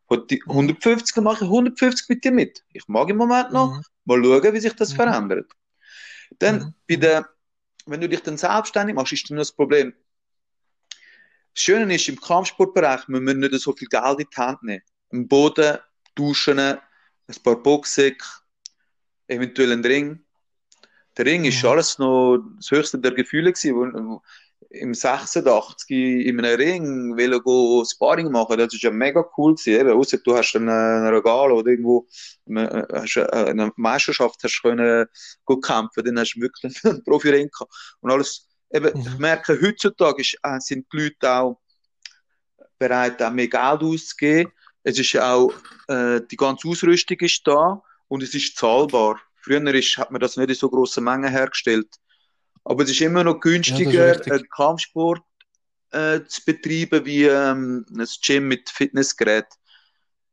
[0.09, 2.63] 150 mache ich 150 mit dir mit.
[2.73, 3.75] Ich mag im Moment noch.
[3.75, 3.83] Mhm.
[4.07, 4.97] Mal schauen, wie sich das mhm.
[4.97, 5.53] verändert.
[6.38, 6.75] Dann, mhm.
[6.88, 7.29] bei der,
[7.87, 9.92] wenn du dich dann selbstständig machst, ist dann das Problem.
[11.55, 14.83] Das Schöne ist, im Kampfsportbereich, wir müssen nicht so viel Geld in die Hand nehmen.
[15.11, 15.79] Im Boden,
[16.14, 16.81] Duschen, ein
[17.42, 18.25] paar Boxsäcke,
[19.27, 20.25] eventuell ein Ring.
[21.16, 21.69] Der Ring ist mhm.
[21.69, 24.21] alles noch das höchste der Gefühle gewesen,
[24.70, 29.90] im 86 in einem Ring will go Sparring machen, das ist ja mega cool gewesen,
[29.90, 32.07] außer du hast ein, Regal oder irgendwo
[32.48, 35.07] eine, hast eine Meisterschaft hast können
[35.44, 37.72] go kämpfen, dann hast du wirklich einen Profi-Ring gehabt.
[38.00, 39.07] Und alles, eben, mhm.
[39.07, 41.61] ich merke, heutzutage ist, äh, sind die Leute auch
[42.79, 44.52] bereit, auch mehr Geld auszugeben.
[44.83, 45.52] Es ist auch,
[45.88, 49.20] äh, die ganze Ausrüstung ist da und es ist zahlbar.
[49.37, 51.88] Früher ist, hat man das nicht in so grossen Mengen hergestellt.
[52.66, 55.22] Aber es ist immer noch günstiger, ja, Kampfsport
[55.92, 59.46] äh, zu betreiben, wie ähm, ein Gym mit Fitnessgerät.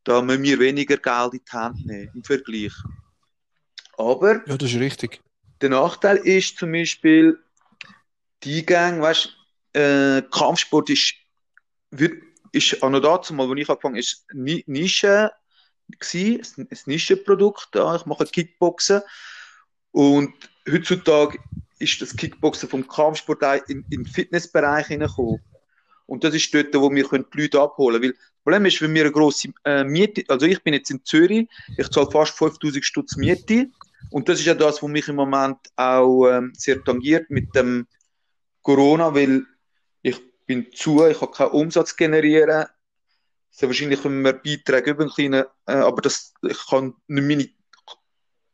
[0.03, 2.73] Da müssen wir weniger Geld in die Hand nehmen im Vergleich.
[3.99, 5.21] Aber ja, das ist richtig.
[5.61, 7.37] der Nachteil ist zum Beispiel,
[8.43, 9.37] die Eingang, weißt
[9.73, 11.13] äh, Kampfsport ist,
[11.91, 12.13] wird,
[12.51, 15.31] ist auch noch dazu mal, als ich angefangen habe, ist Nische
[15.99, 17.69] gewesen, ein Nischenprodukt.
[17.75, 19.03] Ja, ich mache Kickboxen
[19.91, 20.33] und
[20.67, 21.37] heutzutage
[21.79, 25.41] ist das Kickboxen vom Kampfsport in, in den Fitnessbereich hineingekommen.
[26.05, 28.13] Und das ist dort, wo wir die Leute abholen können.
[28.13, 31.03] Weil das Problem ist, wenn wir eine grosse äh, Miete, also ich bin jetzt in
[31.05, 33.67] Zürich, ich zahle fast 5000 Stutz Miete.
[34.11, 37.87] Und das ist ja das, was mich im Moment auch ähm, sehr tangiert mit dem
[38.61, 39.45] Corona, weil
[40.01, 42.65] ich bin zu, ich kann keinen Umsatz generieren.
[43.49, 47.49] Sehr wahrscheinlich können wir Beiträge über einen kleinen, äh, aber das, ich kann nicht meine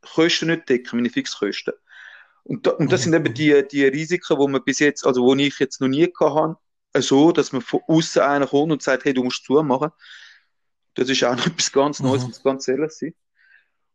[0.02, 1.74] Kosten nicht decken, meine Fixkosten.
[2.50, 5.36] Und, da, und das sind eben die, die Risiken, wo man bis jetzt, also wo
[5.36, 6.58] ich jetzt noch nie gehabt
[6.94, 9.92] habe, so, dass man von außen einer kommt und sagt, hey, du musst zumachen.
[10.96, 13.14] Das ist auch noch etwas ganz Neues, muss ganz ehrlich sein.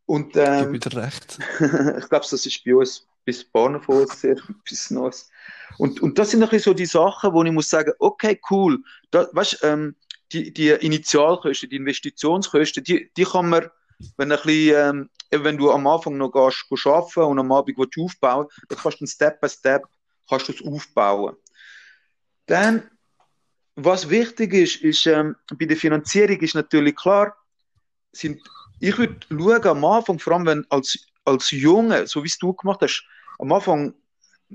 [0.05, 1.37] Und, ähm, ich wieder recht.
[1.59, 5.29] ich glaube, das ist bei uns bis Bahnen von uns sehr etwas Neues.
[5.77, 8.77] Und, und das sind ein bisschen so die Sachen, wo ich muss sagen, okay, cool.
[9.11, 9.97] Da, weißt, ähm,
[10.31, 13.69] die, die Initialkosten, die Investitionskosten, die, die kann man,
[14.15, 17.77] wenn, ein bisschen, ähm, wenn du am Anfang noch gehst, gehst arbeiten und am Abend
[17.77, 19.83] willst du aufbauen, dann kannst du Step by Step
[20.27, 21.35] kannst aufbauen.
[22.45, 22.89] Dann,
[23.75, 27.35] was wichtig ist, ist ähm, bei der Finanzierung ist natürlich klar,
[28.11, 28.41] sind,
[28.79, 32.53] ich würde schauen am Anfang, vor allem wenn als, als Junge, so wie es du
[32.53, 33.05] gemacht hast,
[33.39, 33.93] am Anfang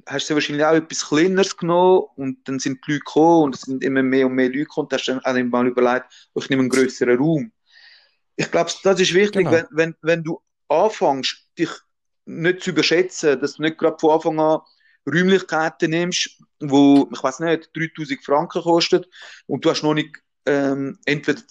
[0.07, 3.63] hast du wahrscheinlich auch etwas Kleineres genommen und dann sind die Leute gekommen und es
[3.63, 4.89] sind immer mehr und mehr Leute gekommen.
[4.89, 7.53] Da hast dann auch mal überlegt, ich nehme einen größeren Raum.
[8.37, 9.53] Ich glaube, das ist wichtig, genau.
[9.53, 11.71] wenn, wenn, wenn du anfängst, dich
[12.25, 14.61] nicht zu überschätzen, dass du nicht gerade von Anfang an
[15.07, 19.09] Räumlichkeiten nimmst, wo, ich weiß nicht, 3000 Franken kostet
[19.47, 21.43] und du hast noch nicht, ähm, entweder,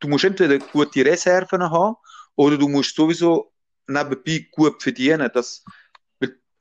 [0.00, 1.96] du musst entweder gute Reserven haben
[2.36, 3.52] oder du musst sowieso
[3.86, 5.30] nebenbei gut verdienen.
[5.32, 5.64] Das,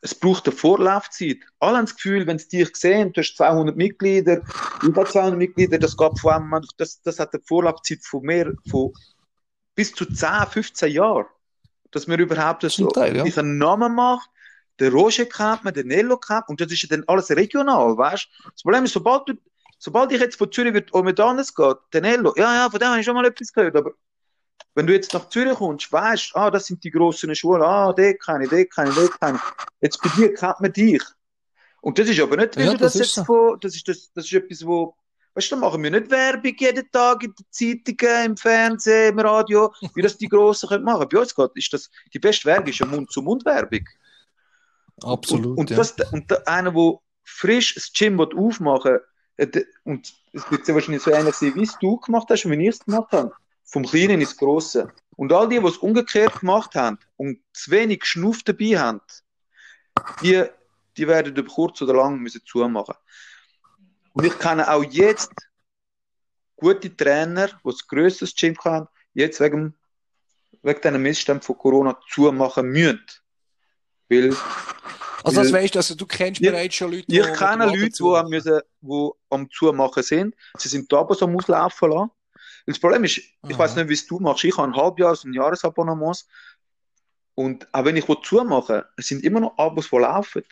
[0.01, 1.39] es braucht eine Vorlaufzeit.
[1.59, 4.41] Alle haben das Gefühl, wenn sie dich sehen, du hast 200 Mitglieder,
[4.83, 8.93] über 200 Mitglieder, das geht vor allem, das, das hat eine Vorlaufzeit von mehr, von
[9.75, 11.25] bis zu 10, 15 Jahren.
[11.91, 13.23] Dass man überhaupt so Teil, ja.
[13.23, 14.29] einen Namen macht,
[14.79, 18.25] den Roger kennt man, den Nello kennt und das ist ja dann alles regional, weißt
[18.25, 18.49] du?
[18.51, 19.33] Das Problem ist, sobald du,
[19.79, 22.89] sobald ich jetzt von Zürich wird, um Medanes geht, der Nello, ja, ja, von dem
[22.89, 23.91] habe ich schon mal etwas gehört, aber
[24.75, 28.15] wenn du jetzt nach Zürich kommst, weißt, ah, das sind die grossen Schulen, ah, der
[28.17, 29.41] kann ich, der kann ich, der kann ich.
[29.81, 31.03] Jetzt bei dir kennt man dich.
[31.81, 33.23] Und das ist aber nicht, ja, das, das jetzt so.
[33.23, 34.95] von, das ist, das, das ist etwas, wo,
[35.37, 39.19] weißt du, da machen wir nicht Werbung jeden Tag in den Zeitungen, im Fernsehen, im
[39.19, 41.07] Radio, wie das die Grossen können machen.
[41.09, 43.87] Bei uns geht, ist das, die beste Werbung ist ja Mund-zu-Mund-Werbung.
[45.03, 45.45] Absolut.
[45.45, 45.77] Und, und, ja.
[45.77, 48.97] das, und der, einer, der frisch das Gym aufmachen
[49.37, 52.51] will, und es wird ja wahrscheinlich so ähnlich sein, wie es du gemacht hast und
[52.51, 53.31] wie ich es gemacht habe
[53.63, 54.91] vom Kleinen ins Große.
[55.17, 59.01] Und all die, die es umgekehrt gemacht haben und zu wenig Schnuff dabei haben,
[60.23, 60.43] die,
[60.95, 62.95] die werden über kurz oder lang müssen zumachen.
[64.17, 65.31] Und ich kenne auch jetzt
[66.55, 69.75] gute Trainer, die ein grösseres Gym haben, jetzt wegen,
[70.63, 73.05] wegen diesen Missständen von Corona zumachen müssen.
[74.09, 74.35] Weil,
[75.23, 77.89] also das weißt du, also du kennst ich, bereits schon Leute, die Ich kenne Leute,
[77.89, 80.35] die, am, müssen, die am Zumachen sind.
[80.57, 82.11] Sie sind da aber so auslaufen lassen.
[82.65, 83.59] Das Problem ist, ich Aha.
[83.59, 84.43] weiß nicht, wie es du machst.
[84.43, 86.25] Ich habe ein Halbjahres- und Jahresabonnement.
[87.35, 90.43] Und auch wenn ich zumache, es sind immer noch Abos, die laufen.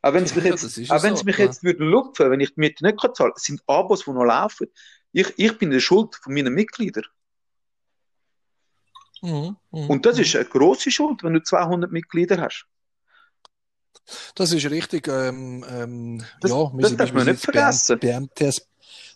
[0.00, 1.46] Auch wenn es mich jetzt, auch wenn so, mich ja.
[1.46, 4.68] jetzt würde lupfen, wenn ich die Miete nicht zahlen kann, sind Abos, die noch laufen.
[5.12, 7.04] Ich, ich bin der Schuld von meinen Mitgliedern.
[9.20, 10.22] Mhm, mh, und das mh.
[10.22, 12.66] ist eine grosse Schuld, wenn du 200 Mitglieder hast.
[14.36, 15.08] Das ist richtig.
[15.08, 17.98] Ähm, ähm, das, ja, wir das darf man nicht vergessen.
[17.98, 18.68] Bei MTS,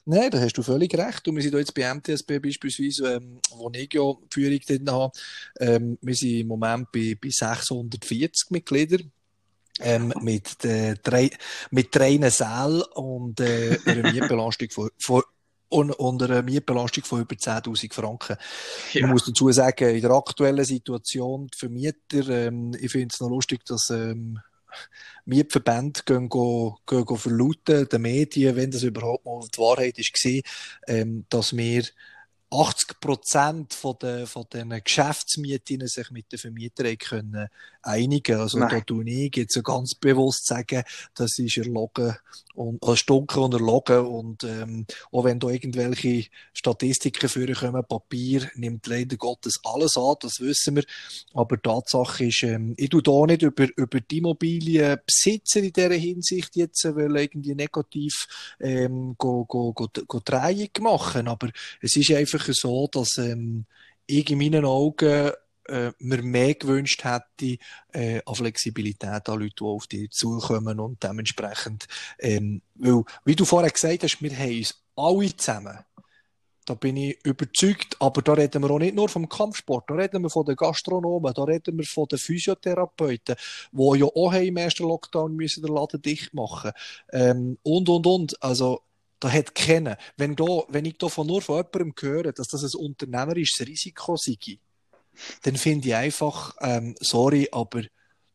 [0.04, 1.28] Nein, da hast du völlig recht.
[1.28, 5.12] Und wir sind jetzt bei MTSB beispielsweise, ähm, wo ich ja die Führung drin habe.
[5.60, 9.12] Ähm, wir sind im Moment bei, bei 640 Mitgliedern.
[9.80, 11.30] Ähm, mit, äh, drei,
[11.70, 15.22] mit drei Sälen und äh, einer Mietbelastung von, von
[15.70, 18.36] und, und einer Mietbelastung von über 10.000 Franken.
[18.92, 19.00] Ja.
[19.00, 23.30] Ich muss dazu sagen, in der aktuellen Situation für Mieter, ähm, ich finde es noch
[23.30, 24.38] lustig, dass ähm,
[25.24, 30.40] Mietverbände gehen, gehen, gehen verlauten, den Medien, wenn das überhaupt mal die Wahrheit ist, war,
[30.88, 31.84] ähm, dass wir
[32.52, 37.48] 80 Prozent von den, von den Geschäftsmieten sich mit den Vermietern können
[37.82, 38.38] einigen.
[38.38, 38.68] Also Nein.
[38.70, 40.82] da tue ich jetzt so ganz bewusst sagen,
[41.14, 42.16] das ist erlogen
[42.54, 48.86] und also stunken und erlogen und ähm, auch wenn da irgendwelche Statistiken vorkommen, Papier nimmt
[48.86, 50.84] leider Gottes alles an, das wissen wir.
[51.32, 56.56] Aber Tatsache ist, ähm, ich tue da nicht über über die Immobilienbesitzer in dieser Hinsicht
[56.56, 58.28] jetzt, äh, weil irgendwie negativ
[58.60, 61.48] ähm, go, go, go, go Dreieck machen, aber
[61.80, 63.66] es ist einfach so, dass ähm,
[64.06, 65.32] ich in meinen Augen
[65.68, 67.58] äh, mir mehr gewünscht hätte
[67.92, 71.86] äh, an Flexibilität an Leute, die auf dich zukommen und dementsprechend,
[72.18, 75.78] ähm, weil, wie du vorher gesagt hast, wir haben uns alle zusammen
[76.64, 80.22] da bin ich überzeugt, aber da reden wir auch nicht nur vom Kampfsport, da reden
[80.22, 83.36] wir von den Gastronomen, da reden wir von den Physiotherapeuten,
[83.72, 86.72] die ja auch im ersten Lockdown müssen den Laden dicht machen
[87.12, 88.42] ähm, und, und, und.
[88.42, 88.82] Also,
[89.22, 89.96] da hat kennen.
[90.16, 94.58] Wenn, da, wenn ich da nur von jemandem höre, dass das ein unternehmerisches Risiko sei,
[95.42, 97.82] dann finde ich einfach, ähm, sorry, aber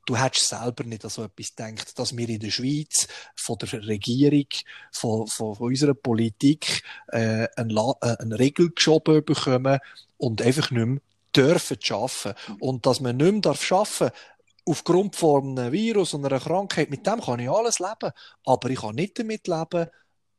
[0.06, 3.86] du hättest selber nicht an so etwas gedacht, dass wir in der Schweiz von der
[3.86, 4.48] Regierung,
[4.92, 9.80] von, von, von unserer Politik äh, eine, äh, eine Regel geschoben bekommen
[10.16, 11.02] und einfach nicht mehr
[11.36, 12.34] dürfen arbeiten.
[12.62, 14.16] Und dass man nicht mehr darf arbeiten
[14.66, 18.14] aufgrund von einem Virus und einer Krankheit, mit dem kann ich alles leben.
[18.46, 19.88] Aber ich kann nicht damit leben,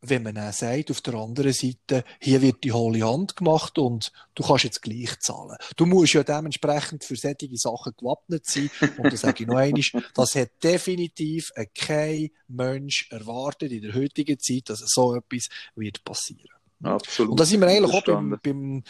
[0.01, 4.13] wenn man dann sagt, auf der anderen Seite, hier wird die hohle Hand gemacht und
[4.35, 5.57] du kannst jetzt gleich zahlen.
[5.77, 8.71] Du musst ja dementsprechend für solche Sachen gewappnet sein.
[8.99, 9.83] Und das sage ich noch einmal,
[10.15, 16.59] das hat definitiv kein Mensch erwartet in der heutigen Zeit, dass so etwas wird passieren.
[16.83, 17.33] Absolut.
[17.33, 18.85] Und da sind wir eigentlich auch beim, beim,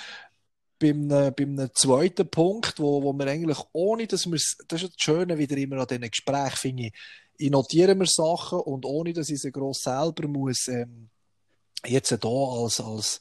[0.79, 5.03] beim, äh, beim zweiten Punkt, wo, wo wir eigentlich ohne, dass wir das ist das
[5.03, 6.93] Schöne wieder immer an diesen Gesprächen, finde ich,
[7.39, 11.09] ich notiere mir Sachen und ohne, dass ich sie gross selber muss, ähm,
[11.87, 13.21] jetzt hier als, als,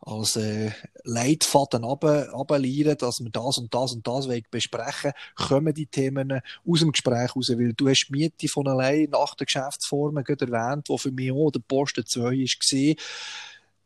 [0.00, 0.70] als äh,
[1.04, 6.92] Leitfaden runterleiten, dass wir das und das und das besprechen kommen die Themen aus dem
[6.92, 11.12] Gespräch raus, weil du hast Miete von allein nach der Geschäftsform gerade erwähnt, wo für
[11.12, 12.94] mich auch der Posten 2 war,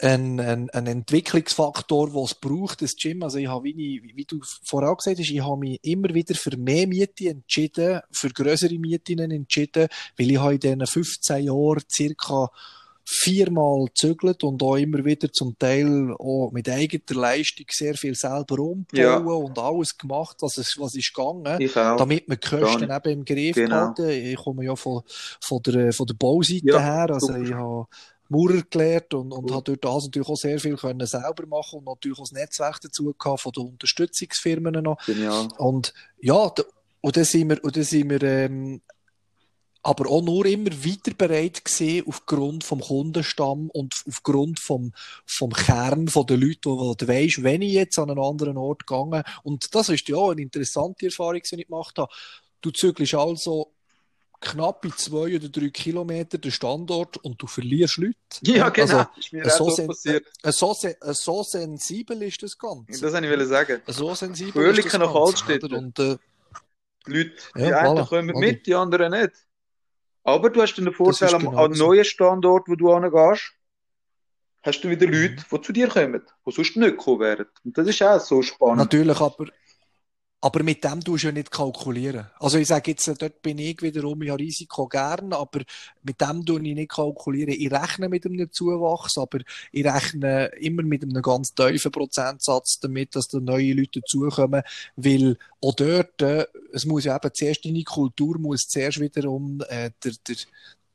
[0.03, 3.23] ein, ein, ein Entwicklungsfaktor, den es braucht, das Gym.
[3.23, 6.57] Also ich habe, wie, wie du vorher gesagt hast, ich habe mich immer wieder für
[6.57, 9.89] mehr Miete entschieden, für größere Mieten entschieden,
[10.19, 12.51] weil ich habe in diesen 15 Jahren circa
[13.05, 18.59] viermal zügelt und auch immer wieder zum Teil auch mit eigener Leistung sehr viel selber
[18.61, 19.17] umbauen ja.
[19.17, 23.57] und alles gemacht, was es, was ist gegangen, damit man die Kosten eben im Griff
[23.57, 23.77] genau.
[23.77, 24.09] halten.
[24.09, 25.03] Ich komme ja von,
[25.41, 27.43] von der, von der Bauseite ja, her, also super.
[27.43, 27.87] ich habe
[28.33, 31.87] Maurer gelernt und, und hat durch das natürlich auch sehr viel können selber machen und
[31.87, 34.99] natürlich auch das Netzwerk dazu gehabt von den Unterstützungsfirmen noch.
[35.07, 35.49] Genial.
[35.59, 36.65] Und ja, da,
[37.01, 38.81] und dann sind wir, und dann sind wir ähm,
[39.83, 44.93] aber auch nur immer weiter bereit gesehen aufgrund vom Kundenstamm und aufgrund vom,
[45.27, 48.87] vom Kern von den Leuten, wo du weisst, wenn ich jetzt an einen anderen Ort
[48.87, 52.13] gegangen und das ist ja eine interessante Erfahrung, die ich gemacht habe.
[52.61, 53.73] Du zügelst also
[54.43, 58.17] knappe zwei oder drei Kilometer den Standort und du verlierst Leute.
[58.43, 58.99] Ja, genau.
[58.99, 60.27] Also, ist mir so, so passiert.
[60.43, 62.85] So, so, sensibel ist das Ganze.
[62.89, 63.83] Das wollte ich sagen.
[63.87, 65.73] So sensibel Fröhlich ist das nach Altstädten.
[65.73, 66.17] Und, äh,
[67.07, 69.33] die Leute, die ja, einen voilà, kommen mit, die anderen nicht.
[70.25, 73.53] Aber du hast den Vorteil, genau am, neuen Standort, wo du hingehst,
[74.63, 75.45] hast du wieder Leute, mhm.
[75.51, 77.47] die zu dir kommen, die sonst nicht gekommen wären.
[77.65, 78.79] Und das ist auch so spannend.
[78.79, 79.47] Natürlich, aber
[80.45, 82.27] aber mit dem tust du ja nicht kalkulieren.
[82.41, 85.61] Also ich sage jetzt, dort bin ich wiederum, ich habe Risiko gern, aber
[86.03, 87.55] mit dem tue ich nicht kalkulieren.
[87.57, 89.39] Ich rechne mit einem Zuwachs, aber
[89.71, 94.63] ich rechne immer mit einem ganz tiefen Prozentsatz damit, dass da neue Leute dazukommen,
[94.97, 99.93] weil auch dort, äh, es muss ja eben zuerst deine Kultur muss zuerst wiederum äh,
[100.03, 100.37] der, der,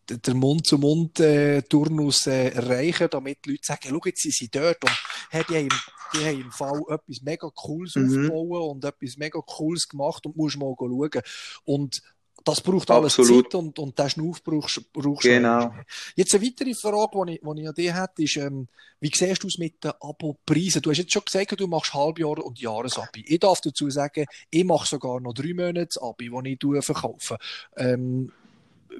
[0.09, 4.97] der Mund-zu-Mund-Turnus äh, erreichen, damit die Leute sagen, schau, jetzt sind sie dort und
[5.29, 5.69] hey, die, haben,
[6.13, 8.31] die haben im Fall etwas mega Cooles mhm.
[8.31, 11.21] aufgebaut und etwas mega Cooles gemacht und musst mal schauen.
[11.65, 12.01] Und
[12.47, 13.45] das braucht alles Absolut.
[13.45, 15.73] Zeit und, und den Schnuff brauchst, brauchst genau.
[16.15, 18.67] Jetzt eine weitere Frage, die ich, die ich an dich hätte, ist, ähm,
[19.01, 20.81] wie siehst du es mit den Abo-Preisen?
[20.81, 23.25] Du hast jetzt schon gesagt, du machst Halbjahr- und Jahresabi.
[23.27, 27.37] Ich darf dazu sagen, ich mache sogar noch drei Monate Abi, die ich verkaufe.
[27.75, 28.31] Ähm,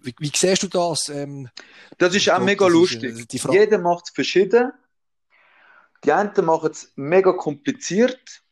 [0.02, 1.10] wie, wie siehst du das?
[1.10, 1.50] Ähm,
[1.98, 3.34] das ist auch mega lustig.
[3.34, 4.72] Ist, äh, Jeder macht es verschieden.
[6.04, 8.44] Die einen machen es mega kompliziert.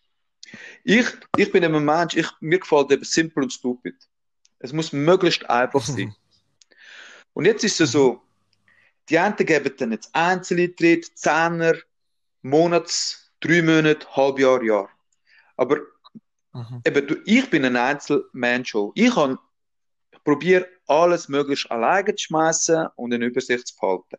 [0.83, 1.05] Ich,
[1.37, 3.95] ich bin ein Mensch, ich, mir gefällt eben simpel und stupid.
[4.59, 6.15] Es muss möglichst einfach sein.
[7.33, 8.21] und jetzt ist es so,
[9.09, 11.75] die einen geben dann jetzt Einzeleintritt, Zehner,
[12.41, 14.89] Monats, drei Monate, Halbjahr, Jahr.
[15.57, 15.77] Aber
[16.53, 16.81] mhm.
[16.85, 18.75] eben, ich bin ein Einzelmensch.
[18.95, 19.37] Ich habe
[20.23, 24.17] probiere alles möglichst alleine zu schmeißen und eine Übersicht zu behalten.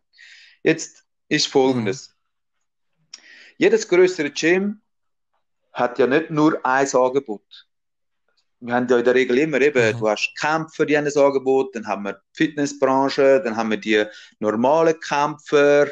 [0.63, 2.09] Jetzt ist folgendes.
[2.09, 3.23] Mhm.
[3.59, 4.81] Jedes größere Gym
[5.73, 7.67] hat ja nicht nur ein Angebot.
[8.61, 9.99] Wir haben ja in der Regel immer eben, mhm.
[9.99, 13.77] du hast Kämpfer, die haben ein Angebot, dann haben wir die Fitnessbranche, dann haben wir
[13.77, 14.05] die
[14.39, 15.89] normalen Kämpfer,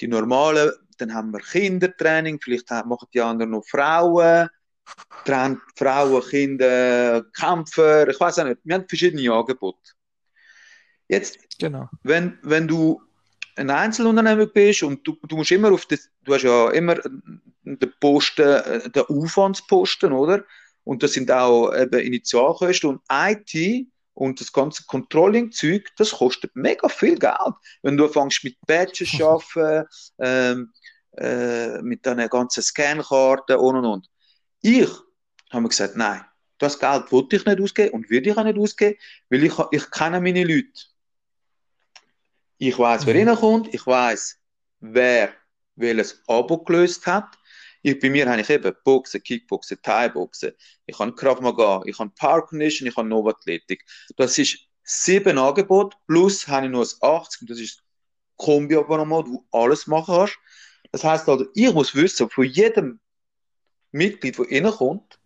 [0.00, 4.48] die normalen, dann haben wir Kindertraining, vielleicht machen die anderen noch Frauen,
[5.76, 8.60] Frauen, Kinder, Kämpfer, ich weiß auch nicht.
[8.64, 9.92] Wir haben verschiedene Angebote.
[11.08, 11.88] Jetzt, genau.
[12.02, 13.00] wenn, wenn du
[13.56, 16.96] ein Einzelunternehmer bist und du, du musst immer auf das, du hast ja immer
[17.64, 20.44] den Posten, äh, den Aufwandsposten, oder?
[20.84, 26.88] Und das sind auch eben Initialkosten und IT und das ganze Controlling-Zeug, das kostet mega
[26.88, 27.54] viel Geld.
[27.82, 29.88] Wenn du fängst mit Badges zu arbeiten,
[30.18, 30.72] ähm,
[31.16, 34.08] äh, mit deinen ganzen Scankarten und und und.
[34.62, 34.90] Ich
[35.50, 36.24] habe gesagt, nein,
[36.58, 38.98] das Geld wollte ich nicht ausgeben und würde ich auch nicht ausgeben,
[39.30, 40.70] weil ich, ich kenne meine Leute.
[42.58, 43.28] Ich weiß, wer mhm.
[43.28, 44.38] reinkommt, ich weiß,
[44.80, 45.32] wer
[45.76, 47.36] welches Abo gelöst hat.
[47.82, 50.52] Ich, bei mir habe ich eben Boxen, Kickboxen, Thai-Boxen,
[50.86, 53.84] ich habe Krav Maga, ich habe Power Condition, ich habe Nova Athletik.
[54.16, 57.82] Das ist sieben Angebote, plus habe ich nur ein 80 und das ist
[58.36, 60.38] Kombi-Abonnement, wo du alles machen kannst.
[60.92, 63.00] Das heisst also, ich muss wissen, von jedem
[63.90, 65.18] Mitglied, das reinkommt,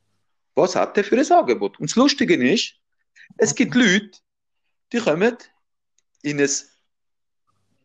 [0.55, 1.79] was hat der für ein Angebot?
[1.79, 2.75] Und das Lustige ist,
[3.37, 4.11] es gibt Leute,
[4.93, 5.37] die kommen
[6.23, 6.51] in ein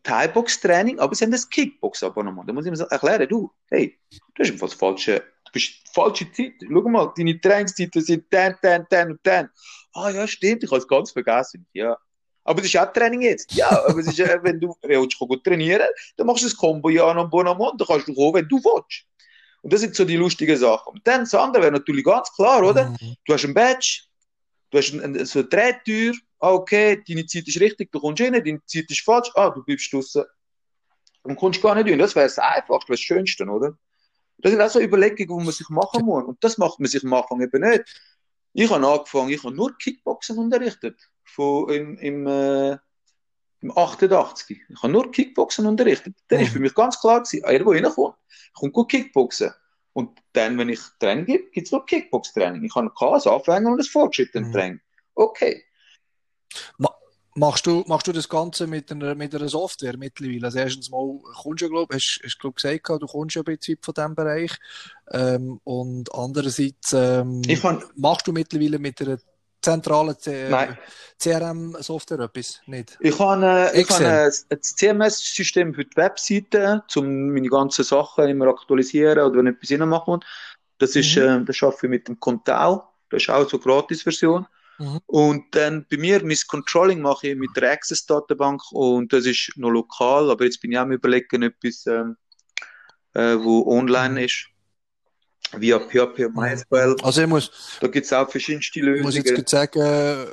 [0.04, 2.48] Thai-Box-Training, aber sie haben ein Kickbox-Abonnement.
[2.48, 3.98] Da muss ich mir erklären, du, hey,
[4.34, 6.52] du hast das falsche, du bist falsche Zeit.
[6.60, 9.50] Schau mal, deine Trainingszeiten sind dann, dann, dann und dann.
[9.94, 11.66] Ah ja, stimmt, ich habe es ganz vergessen.
[11.72, 11.96] Ja.
[12.44, 13.52] Aber es ist auch Training jetzt.
[13.54, 17.06] Ja, aber es ist, wenn du willst, gut trainieren dann machst du das Combo ja
[17.06, 19.06] an Bonamont, dann kannst du kommen, wenn du willst.
[19.62, 20.92] Und das sind so die lustigen Sachen.
[20.92, 22.90] Und dann das andere wäre natürlich ganz klar, oder?
[22.90, 23.16] Mhm.
[23.24, 24.02] Du hast ein Badge,
[24.74, 28.32] du hast ein, so eine Drehtür, ah, okay, deine Zeit ist richtig, du kommst rein,
[28.32, 30.24] deine Zeit ist falsch, ah, du bleibst draußen
[31.22, 31.98] und kommst gar nicht rein.
[31.98, 33.78] Das wäre das Einfachste, das Schönste, oder?
[34.38, 36.24] Das sind auch so Überlegungen, die man sich machen muss.
[36.24, 37.84] Und das macht man sich am Anfang eben nicht.
[38.52, 41.00] Ich habe angefangen, ich habe nur Kickboxen unterrichtet.
[41.24, 42.76] Von, im, im, äh,
[43.60, 44.60] im 88.
[44.68, 46.14] Ich habe nur Kickboxen unterrichtet.
[46.28, 48.16] Dann war für mich ganz klar, gewesen, irgendwo reinkommt,
[48.52, 49.52] kommt gut Kickboxen.
[49.94, 52.64] Und dann, wenn ich Training gebe, gibt es nur Kickbox-Training.
[52.64, 52.94] Ich habe ein
[53.26, 54.74] Anfänger und ein Fortschrittler-Training.
[54.74, 54.80] Mhm.
[55.14, 55.62] Okay.
[57.36, 60.46] Machst du, machst du das Ganze mit einer, mit einer Software mittlerweile?
[60.46, 63.78] Also erstens mal kommst du, glaube hast, hast glaub, gesagt, du kommst ja ein bisschen
[63.80, 64.52] von diesem Bereich.
[65.10, 67.42] Ähm, und andererseits ähm,
[67.96, 69.18] machst du mittlerweile mit einer
[69.64, 70.16] zentralen
[71.18, 72.60] CRM-Software etwas?
[72.66, 72.96] Nicht?
[73.00, 78.28] Ich habe, äh, ich habe ein, ein CMS-System für die Webseite, um meine ganzen Sachen
[78.28, 80.20] immer aktualisieren oder wenn etwas reinmachen
[80.78, 81.22] Das ist, mhm.
[81.22, 82.84] äh, das arbeite ich mit dem Contao.
[83.10, 84.46] Das ist auch so eine Gratis-Version.
[84.78, 85.00] Mhm.
[85.06, 89.70] Und dann bei mir, mein Controlling mache ich mit der Access-Datenbank und das ist noch
[89.70, 92.16] lokal, aber jetzt bin ich auch am überlegen, etwas, ähm,
[93.14, 94.24] äh, wo online mhm.
[94.24, 94.48] ist.
[95.56, 96.96] Via PHP MySQL.
[97.02, 99.10] Also ich muss, da gibt es auch verschiedenste Lösungen.
[99.10, 100.26] Ich muss jetzt sagen,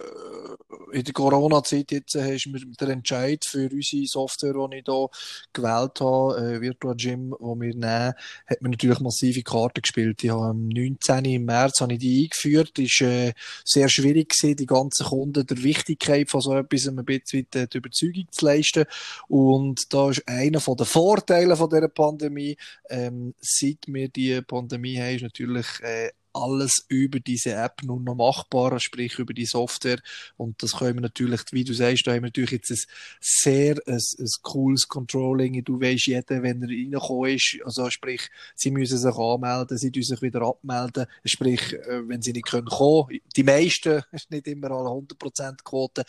[0.92, 4.84] in der Corona-Zeit jetzt äh, hast du mir den Entscheid für unsere Software, die ich
[4.86, 5.10] hier
[5.54, 8.14] gewählt habe, äh, Virtual Gym, die wir nehmen,
[8.48, 10.24] hat mir natürlich massive Karten gespielt.
[10.24, 11.26] Ich habe am 19.
[11.26, 12.78] im März habe ich die eingeführt.
[12.78, 17.48] War äh, sehr schwierig gewesen, die ganzen Kunden der Wichtigkeit von so etwas ein bisschen
[17.56, 18.86] äh, die Überzeugung zu leisten.
[19.28, 22.58] Und da ist einer von den Vorteilen von dieser Pandemie,
[22.90, 28.16] ähm, seit wir die Pandemie haben, ist natürlich äh, alles über diese App nur noch
[28.16, 30.00] machbar, sprich über die Software.
[30.38, 32.78] Und das können wir natürlich, wie du sagst, da haben wir natürlich jetzt ein
[33.20, 35.64] sehr ein, ein cooles Controlling.
[35.64, 40.16] Du weißt jeder, wenn er reingekommen ist, also sprich, sie müssen sich anmelden, sie müssen
[40.16, 43.20] sich wieder abmelden, sprich, äh, wenn sie nicht können kommen.
[43.36, 46.04] Die meisten, ist nicht immer alle 100% Quote.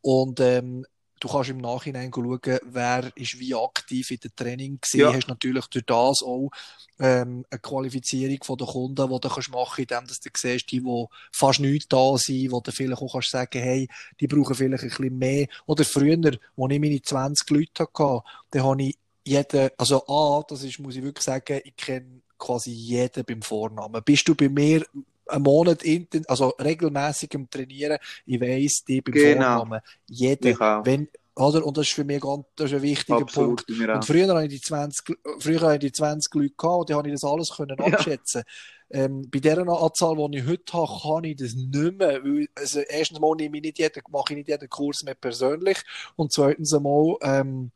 [0.00, 0.86] Und ähm,
[1.24, 5.00] du kannst im Nachhinein schauen, wer ist wie aktiv in der Training gewesen.
[5.00, 5.14] Ja.
[5.14, 6.50] Hast natürlich durch das auch
[6.98, 11.04] ähm, eine Qualifizierung von den Kunden, die du kannst machen, indem du siehst, die, die
[11.32, 13.88] fast nicht da sind, wo du vielleicht auch kannst sagen, hey,
[14.20, 15.46] die brauchen vielleicht ein bisschen mehr.
[15.64, 20.62] Oder früher, als ich meine 20 Leute hatte, da habe ich jeden, also A, das
[20.62, 24.02] ist, muss ich wirklich sagen, ich kenne quasi jeden beim Vornamen.
[24.04, 24.84] Bist du bei mir
[25.26, 29.58] einen Monat inten also regelmäßig im Trainieren, ich weiss, die beim genau.
[29.58, 31.66] Vornamen, jeder, wenn, oder?
[31.66, 33.88] Und das ist für mich ganz, das ist ein wichtiger Absolut, Punkt.
[33.88, 36.94] Und früher hatte ich die 20, früher hatte ich die 20 Leute gehabt, und die
[36.94, 38.42] habe ich das alles können abschätzen.
[38.90, 39.00] Ja.
[39.04, 42.80] Ähm, bei der Anzahl, die ich heute habe, kann ich das nicht mehr, weil, also,
[42.80, 45.78] erstens mal nehme ich nicht jeden, mache ich nicht jeden Kurs mehr persönlich,
[46.16, 47.72] und zweitens einmal, ähm,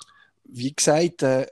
[0.48, 1.46] wie gesagt, äh,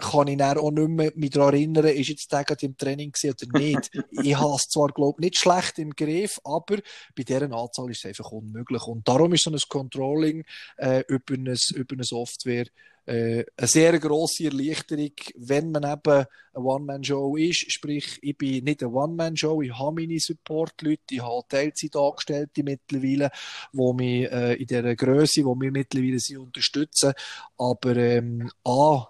[0.00, 3.12] kann ich dann auch nicht mehr mich daran erinnern, ist jetzt der gerade im Training
[3.24, 3.90] oder nicht.
[4.10, 6.78] ich habe es zwar, glaube ich, nicht schlecht im Griff, aber
[7.16, 8.82] bei dieser Anzahl ist es einfach unmöglich.
[8.86, 10.44] Und darum ist so ein Controlling
[10.76, 12.66] äh, über, eine, über eine Software
[13.06, 17.72] äh, eine sehr grosse Erleichterung, wenn man eben eine One-Man-Show ist.
[17.72, 23.30] Sprich, ich bin nicht eine One-Man-Show, ich habe meine Support-Leute, ich habe Teilzeitangestellte mittlerweile,
[23.72, 27.12] die mich äh, in dieser Größe, die wir mittlerweile sie unterstützen.
[27.58, 29.08] Aber ähm, A,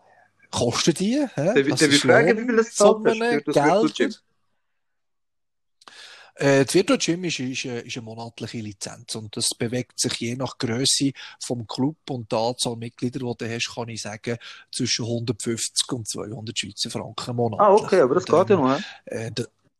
[0.51, 1.27] kosten die?
[1.35, 1.63] Hä?
[1.63, 3.95] Darf ich fragen, wie viel das zahlt?
[3.95, 4.23] Geld?
[6.35, 10.15] Äh, das Virtual Gym ist, ist, äh, ist, eine monatliche Lizenz und das bewegt sich
[10.15, 11.13] je nach Größe
[11.45, 14.39] vom Club und der Anzahl Mitglieder, die du hast, kann ich sagen,
[14.71, 17.67] zwischen 150 und 200 Schweizer Franken monatlich.
[17.67, 18.81] Ah, okay, aber das und, geht ja noch.
[19.05, 19.31] Äh,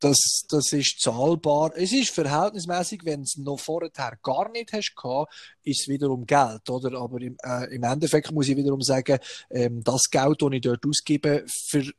[0.03, 1.71] das, das ist zahlbar.
[1.75, 3.89] Es ist verhältnismäßig, wenn es noch vorher
[4.21, 5.33] gar nicht hast gehabt,
[5.63, 6.99] ist es wiederum Geld, oder?
[6.99, 9.17] Aber im, äh, im Endeffekt muss ich wiederum sagen,
[9.49, 11.93] ähm, das Geld, das ich dort ausgebe, für, äh,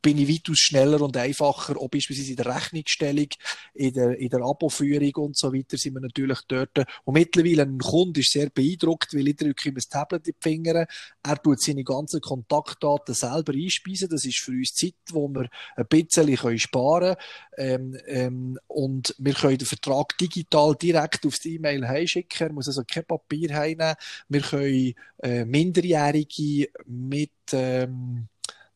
[0.00, 3.28] bin ich weitaus schneller und einfacher, auch beispielsweise in der Rechnungsstellung,
[3.74, 6.78] in der, in der Aboführung und so weiter, sind wir natürlich dort.
[7.04, 10.48] Und mittlerweile ein Kunde ist sehr beeindruckt, weil ich drücke ihm ein Tablet in die
[10.48, 10.86] Finger,
[11.22, 15.86] er tut seine ganzen Kontaktdaten selber einspeisen, das ist für uns Zeit, wo wir ein
[15.86, 22.48] bisschen sparen können ähm, ähm, und wir können den Vertrag digital direkt aufs E-Mail heimschicken.
[22.48, 23.96] Er muss also kein Papier heimnehmen.
[24.28, 28.28] Wir können äh, Minderjährige mit ähm,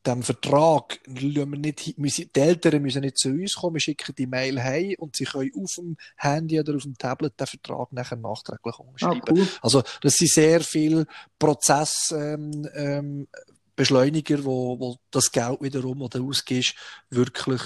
[0.06, 4.26] dem Vertrag wir nicht, müssen, die Eltern müssen nicht zu uns kommen, wir schicken die
[4.26, 8.16] Mail heim und sie können auf dem Handy oder auf dem Tablet den Vertrag nachher
[8.16, 9.22] nachträglich unterschreiben.
[9.26, 9.48] Ah, cool.
[9.62, 11.06] Also das sind sehr viele
[11.38, 13.28] Prozesse ähm, ähm,
[13.76, 16.74] Beschleuniger, wo, wo das Geld wiederum oder ausgehst,
[17.10, 17.62] wirklich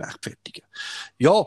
[0.00, 0.64] rechtfertigen.
[1.18, 1.46] Ja,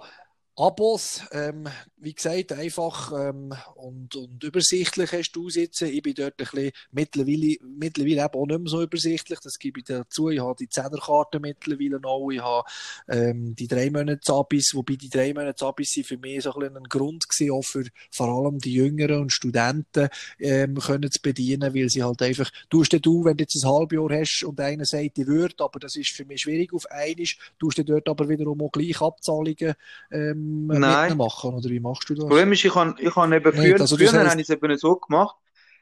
[0.57, 1.67] Abos, ähm,
[1.97, 5.87] wie gesagt, einfach ähm, und, und übersichtlich hast du sitzen.
[5.87, 9.39] Ich bin dort ein bisschen mittlerweile, mittlerweile eben auch nicht mehr so übersichtlich.
[9.39, 10.29] Das gebe ich dazu.
[10.29, 12.29] Ich habe die Zehnerkarte mittlerweile noch.
[12.31, 12.67] Ich habe
[13.07, 16.59] ähm, die drei Monate Abis, wobei die drei Monate Abis sind für mich so ein,
[16.59, 21.21] bisschen ein Grund gewesen, auch für vor allem die Jüngeren und Studenten ähm, können zu
[21.21, 24.43] bedienen, weil sie halt einfach, du hast du, wenn du jetzt ein halbes Jahr hast
[24.43, 27.81] und einer sagt, ich würde, aber das ist für mich schwierig auf einisch, du hast
[27.87, 29.73] dort aber wiederum auch gleich Abzahlungen
[30.11, 32.23] ähm, mitmachen, oder wie machst du das?
[32.23, 34.29] Das Problem ist, ich habe ich hab eben früher, Nicht, also früher heißt...
[34.31, 35.35] habe ich es eben so gemacht,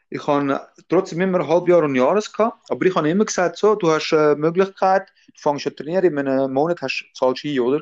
[0.10, 3.58] ich habe trotzdem immer ein halbes Jahr und Jahres gehabt, aber ich habe immer gesagt,
[3.58, 7.48] so, du hast eine Möglichkeit, du fängst an trainieren, in einem Monat hast, zahlst du
[7.48, 7.82] ein, oder?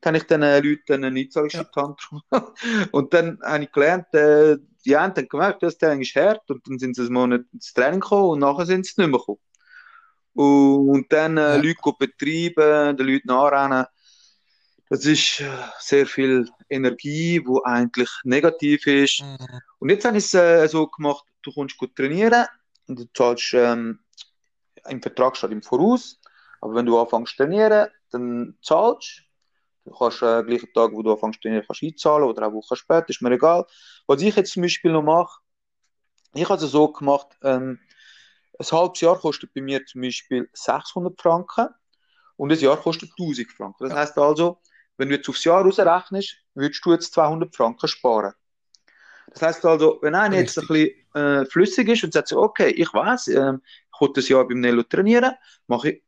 [0.00, 2.22] Dann habe ich den äh, Leuten eine Einzahlungstantrum.
[2.32, 2.52] Ja.
[2.92, 6.66] und dann habe ich gelernt, äh, die haben dann gemerkt, das Training ist hart und
[6.68, 9.38] dann sind sie einen Monat ins Training gekommen und nachher sind sie nicht mehr gekommen.
[10.34, 11.56] Und dann äh, ja.
[11.56, 13.86] Leute betreiben, den Leuten nachrennen.
[14.90, 19.22] Das ist äh, sehr viel Energie, wo eigentlich negativ ist.
[19.22, 19.60] Mhm.
[19.80, 22.46] Und jetzt habe ich es äh, so gemacht, du kannst gut trainieren
[22.86, 24.00] und du zahlst ähm,
[24.88, 26.18] im Vertrag steht im Voraus.
[26.60, 29.22] Aber wenn du anfängst zu trainieren, dann zahlst
[29.84, 29.92] du.
[29.92, 33.08] kannst äh, gleichen Tag, wo du anfängst zu trainieren, kannst einzahlen oder eine Woche später,
[33.10, 33.66] ist mir egal.
[34.06, 35.40] Was ich jetzt zum Beispiel noch mache,
[36.34, 37.78] ich habe es so gemacht, ähm,
[38.58, 41.68] ein halbes Jahr kostet bei mir zum Beispiel 600 Franken
[42.36, 43.88] und ein Jahr kostet 1000 Franken.
[43.88, 44.60] Das heißt also,
[44.98, 48.34] wenn du jetzt aufs Jahr rausrechnest, würdest du jetzt 200 Franken sparen.
[49.30, 52.70] Das heißt also, wenn einer jetzt ein bisschen äh, flüssig ist und sagt so, okay,
[52.70, 55.32] ich weiß, äh, ich will das Jahr beim Nello trainieren,
[55.66, 56.02] mache ich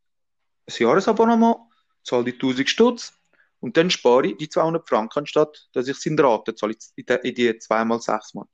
[0.68, 1.56] ein Jahresabonnement,
[2.02, 3.12] zahle die 1000 Stutz
[3.60, 7.34] und dann spare ich die 200 Franken, anstatt dass ich es in Rate zahle, in
[7.34, 8.52] die zweimal sechs Monate.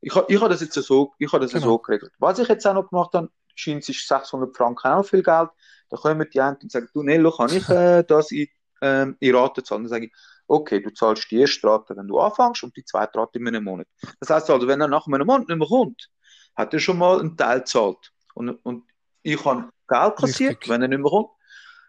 [0.00, 1.66] Ich, ich habe das jetzt so, ich habe das genau.
[1.66, 2.12] so geregelt.
[2.18, 5.48] Was ich jetzt auch noch gemacht habe, scheint es ist 600 Franken auch viel Geld.
[5.88, 8.48] Da kommen die einen und sagen, du Nello, kann ich äh, das in
[8.82, 9.84] ähm, in Raten zahlen.
[9.84, 10.12] Dann sage ich,
[10.46, 13.64] okay, du zahlst die erste Rate, wenn du anfängst, und die zweite Rate in einem
[13.64, 13.86] Monat.
[14.20, 16.10] Das heißt also, wenn er nach einem Monat nicht mehr kommt,
[16.54, 18.12] hat er schon mal einen Teil gezahlt.
[18.34, 18.84] Und, und
[19.22, 20.68] ich habe Geld kassiert, Richtig.
[20.68, 21.30] wenn er nicht mehr kommt.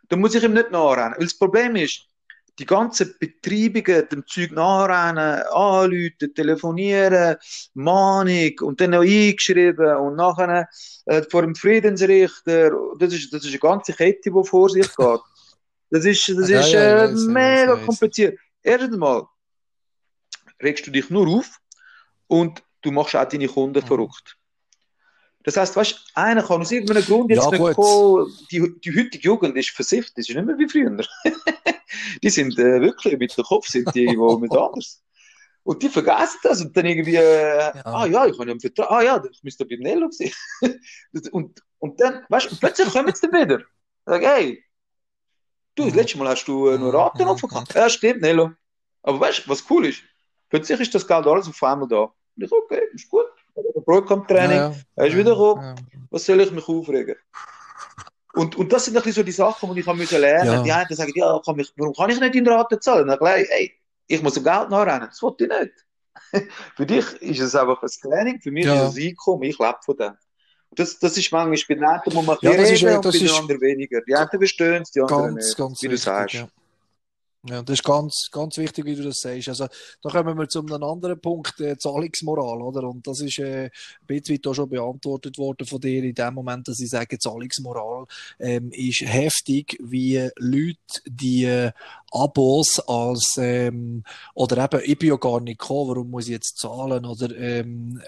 [0.10, 1.14] Dann muss ich ihm nicht nachrennen.
[1.18, 2.08] Weil das Problem ist,
[2.58, 7.36] die ganzen Betreibungen, dem Zeug nachrennen, anrufen, telefonieren,
[7.74, 10.70] Mahnung und dann noch eingeschrieben und nachher
[11.06, 15.20] äh, vor dem Friedensrichter, das ist, das ist eine ganze Kette, die vor sich geht.
[15.90, 18.40] Das ist, das ist ja, ja, äh, mega kompliziert.
[18.62, 19.28] Erstens mal
[20.62, 21.60] regst du dich nur auf
[22.28, 23.88] und du machst auch deine Kunden mhm.
[23.88, 24.38] verrückt.
[25.44, 29.28] Das heißt, weißt, einer kann aus irgendeinem Grund jetzt ja, nicht kommen, die, die heutige
[29.28, 30.98] Jugend ist versifft, das ist nicht mehr wie früher.
[32.24, 35.04] die sind äh, wirklich mit dem Kopf sind die irgendwo mit anders.
[35.62, 37.86] Und die vergessen das und dann irgendwie, äh, ja.
[37.86, 40.32] ah ja, ich habe ja einen Vertrag, ah ja, ich müsste bei Nello sein.
[41.32, 43.64] und, und dann, weißt du, plötzlich kommen sie dann wieder.
[44.06, 44.65] Sag, hey,
[45.76, 47.66] Du, das letzte Mal hast du äh, nur Raten aufgehauen.
[47.74, 48.52] Ja, stimmt, Nello.
[49.04, 50.02] Aber weißt du, was cool ist?
[50.50, 52.04] Plötzlich ist das Geld alles auf einmal da.
[52.04, 53.26] Und ich, okay, ist gut.
[53.56, 54.76] Der Broadcom-Training, ja, ja.
[54.96, 55.64] er ist wieder gekommen.
[55.64, 56.00] Ja.
[56.10, 57.16] Was soll ich mich aufregen?
[58.34, 60.52] Und, und das sind ein bisschen so die Sachen, die ich habe müssen lernen.
[60.52, 60.64] Ja.
[60.64, 63.08] Die einen sagen, ja, kann mich, warum kann ich nicht in Raten zahlen?
[63.08, 63.74] Dann gleich, ey,
[64.08, 65.08] ich muss Geld nachrennen.
[65.10, 66.52] Das wollte ich nicht.
[66.76, 69.78] Für dich ist es einfach ein Training, für mich ist es ein Einkommen, ich lebe
[69.82, 70.14] von dem.
[70.72, 73.30] Das, das ist manchmal bei den einen, wo man ja, das ist, das und den
[73.30, 74.02] anderen weniger.
[74.02, 76.36] Die einen verstehen es, die anderen ganz, nicht, ganz wie du sagst.
[76.36, 76.48] Ja.
[77.48, 79.50] Ja, das ist ganz, ganz wichtig, wie du das sagst.
[79.50, 79.68] Also,
[80.02, 82.90] da kommen wir zu einem anderen Punkt, äh, Zahlungsmoral, oder?
[82.90, 83.72] Und das ist, äh, ein
[84.08, 88.06] bisschen auch schon beantwortet worden von dir in dem Moment, dass ich sage, Zahlungsmoral,
[88.40, 91.72] ähm, ist heftig, wie Leute, die äh,
[92.16, 94.04] Abos als, ähm,
[94.34, 98.02] oder eben, ich bin ja gar nicht gekommen, warum muss ich jetzt zahlen, oder, ähm,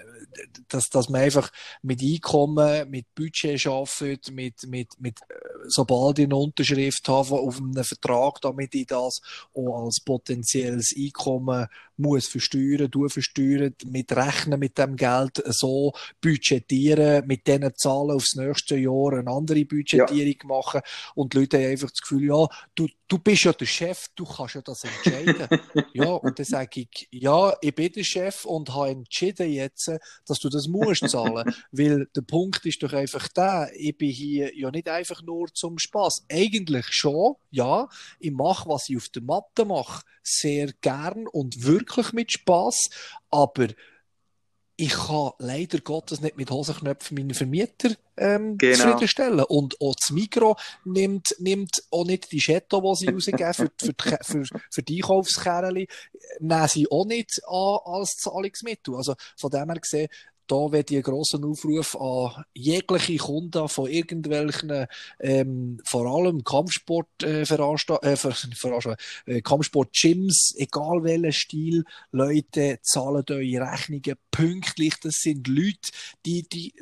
[0.68, 1.50] dass, dass man einfach
[1.82, 5.34] mit Einkommen, mit Budget arbeitet, mit, mit, mit, äh,
[5.66, 9.20] sobald ich eine Unterschrift habe auf einem Vertrag, damit ich das
[9.54, 11.66] auch als potenzielles Einkommen
[11.98, 18.36] muss versteuern, du versteuern, mit rechnen mit dem Geld, so budgetieren, mit diesen Zahlen aufs
[18.36, 20.46] nächste Jahr eine andere Budgetierung ja.
[20.46, 20.80] machen
[21.14, 24.24] und die Leute haben einfach das Gefühl, ja, du, du bist ja der Chef, du
[24.24, 25.48] kannst ja das entscheiden.
[25.92, 29.90] ja, und dann sage ich, ja, ich bin der Chef und habe entschieden jetzt,
[30.26, 34.56] dass du das musst zahlen, weil der Punkt ist doch einfach der, ich bin hier
[34.56, 36.26] ja nicht einfach nur zum Spaß.
[36.30, 37.88] Eigentlich schon, ja,
[38.18, 42.90] ich mache, was ich auf der Matte mache, sehr gern und wirklich mit Spaß,
[43.30, 43.68] aber
[44.80, 48.76] ich kann leider Gottes nicht mit Hosenknöpfen meinen Vermieter ähm, Genau.
[48.76, 49.40] zufriedenstellen.
[49.40, 53.92] Und auch das Mikro nimmt, nimmt auch nicht die Chetto, die sie rausgeben für, für,
[53.92, 55.88] die, für, für die Einkaufskerli,
[56.38, 58.94] nehmen sie auch nicht an als Zahlungsmittel.
[58.94, 60.08] Also von dem her gesehen,
[60.48, 64.86] da werde ich einen grossen Aufruf an jegliche Kunden von irgendwelchen,
[65.20, 68.34] ähm, vor allem Kampfsport, äh, Veransta äh, Ver
[69.26, 74.94] äh, Kampfsport-Gyms, egal welchen Stil, Leute, zahlen eure Rechnungen pünktlich.
[75.02, 75.90] Das sind Leute,
[76.24, 76.72] die, die,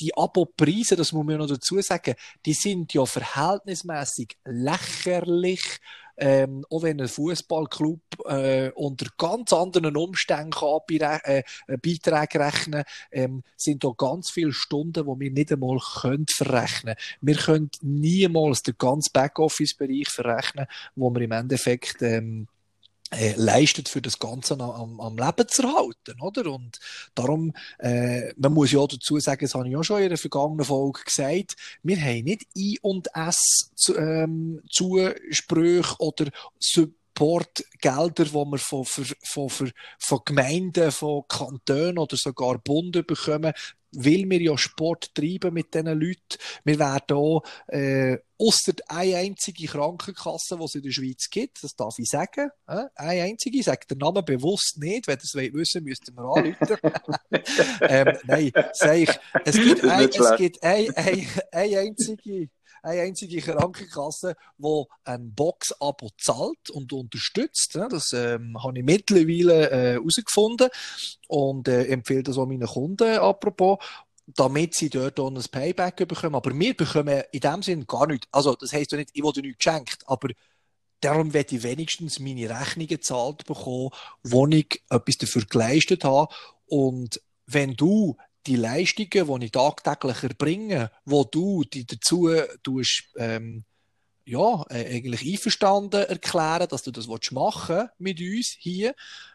[0.00, 2.14] die Abo-Preise, das muss man noch dazu sagen,
[2.44, 5.80] die sind ja verhältnismäßig lächerlich.
[6.16, 12.84] Ähm, auch wenn ein Fußballclub äh, unter ganz anderen Umständen kann äh, äh, Beiträge rechnen,
[13.12, 16.96] ähm, sind da ganz viele Stunden, die wir nicht einmal können verrechnen.
[17.20, 22.48] Wir können niemals den ganzen Backoffice-Bereich verrechnen, wo wir im Endeffekt ähm,
[23.12, 26.50] äh, leistet für das Ganze am, am, Leben zu erhalten, oder?
[26.50, 26.78] Und
[27.14, 30.64] darum, äh, man muss ja dazu sagen, das habe ich auch schon in der vergangenen
[30.64, 36.26] Folge gesagt, wir haben nicht I und S zu, ähm, Zusprüche oder
[36.58, 43.52] Supportgelder, die wir von, von, von, von, Gemeinden, von Kantonen oder sogar Bund bekommen,
[43.96, 46.38] weil wir ja Sport treiben mit diesen Leuten.
[46.64, 51.74] Wir werden auch, äh, ausser eine einzige Krankenkasse, die es in der Schweiz gibt, das
[51.74, 55.34] darf ich sagen, äh, eine einzige, ich sage den Namen bewusst nicht, wenn ihr es
[55.34, 56.78] wollt wissen müsst ihr mir anrufen.
[57.80, 59.10] ähm, nein, sag ich,
[59.44, 62.50] es gibt, ein, es gibt eine, eine, eine einzige
[62.86, 67.74] eine einzige Krankenkasse, die ein Box-Abo zahlt und unterstützt.
[67.74, 67.88] ne?
[67.90, 70.68] Das ähm, habe ich mittlerweile äh, herausgefunden
[71.28, 73.78] und äh, empfehle das auch meinen Kunden apropos
[74.34, 76.34] damit sie dort auch ein Payback bekommen.
[76.34, 78.26] Aber wir bekommen in dem Sinn gar nichts.
[78.32, 80.30] Also, das heisst ja nicht, ich wurde nichts geschenkt, aber
[81.00, 83.90] darum werde ich wenigstens meine Rechnungen gezahlt bekommen,
[84.24, 86.34] wo ich etwas dafür geleistet habe.
[86.66, 88.16] Und wenn du
[88.46, 92.30] die Leistungen, die ich tagtäglich erbringe, wo du die dazu
[92.62, 93.64] tust, ähm,
[94.26, 98.94] ja, äh, eigentlich einverstanden erklären, dass du das willst machen mit uns hier,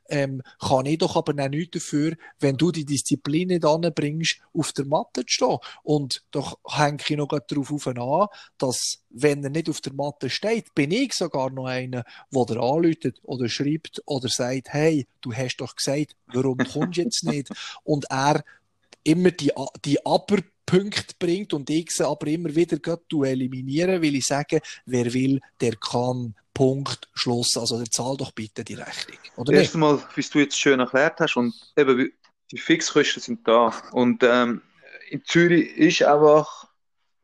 [0.09, 4.73] ähm, kann ich doch aber auch nichts dafür, wenn du die Disziplin nicht anbringst, auf
[4.73, 5.57] der Matte zu stehen.
[5.83, 10.29] Und doch hänge ich noch darauf auf an, dass, wenn er nicht auf der Matte
[10.29, 15.33] steht, bin ich sogar noch einer, der dir anläutet oder schreibt oder sagt, hey, du
[15.33, 17.49] hast doch gesagt, warum kommst du jetzt nicht?
[17.85, 18.43] Und er
[19.03, 19.51] immer die,
[19.83, 22.77] die Aber-Punkte bringt und ich sie aber immer wieder
[23.25, 26.35] eliminieren, weil ich sage, wer will, der kann.
[26.53, 27.55] Punkt, Schluss.
[27.57, 29.17] Also, der zahl doch bitte die Rechnung.
[29.37, 29.61] Oder nicht?
[29.61, 32.11] Erstmal, wie du jetzt schön erklärt hast, und eben,
[32.51, 33.73] die Fixkosten sind da.
[33.93, 34.61] Und ähm,
[35.09, 36.67] in Zürich ist einfach,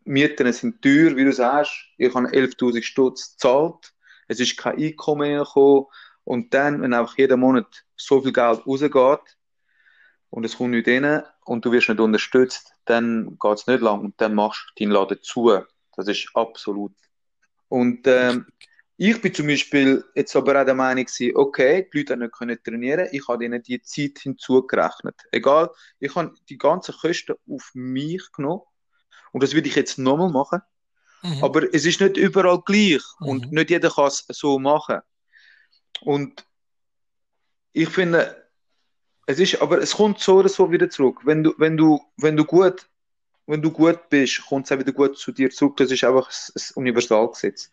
[0.05, 1.73] Mieten sind teuer, wie du sagst.
[1.97, 3.93] Ich habe 11.000 Stutz gezahlt.
[4.27, 5.85] Es ist kein Einkommen reingekommen.
[6.23, 9.37] Und dann, wenn einfach jeden Monat so viel Geld rausgeht
[10.29, 14.01] und es kommt nicht rein und du wirst nicht unterstützt, dann geht es nicht lang
[14.01, 15.59] und dann machst du deinen Laden zu.
[15.95, 16.93] Das ist absolut.
[17.69, 18.45] Und ähm,
[18.97, 22.57] ich bin zum Beispiel jetzt aber auch der Meinung okay, die Leute haben nicht können
[22.63, 25.15] trainieren, ich habe ihnen die Zeit hinzugerechnet.
[25.31, 25.69] Egal,
[25.99, 28.63] ich habe die ganzen Kosten auf mich genommen
[29.31, 30.61] und das würde ich jetzt nochmal machen.
[31.23, 31.43] Mhm.
[31.43, 33.51] Aber es ist nicht überall gleich und Mhm.
[33.51, 34.99] nicht jeder kann es so machen.
[36.01, 36.45] Und
[37.73, 38.46] ich finde,
[39.27, 41.19] es ist, aber es kommt so oder so wieder zurück.
[41.25, 42.87] Wenn du, wenn du, wenn du gut,
[43.45, 45.75] wenn du gut bist, kommt es auch wieder gut zu dir zurück.
[45.77, 47.69] Das ist einfach ein Universalgesetz.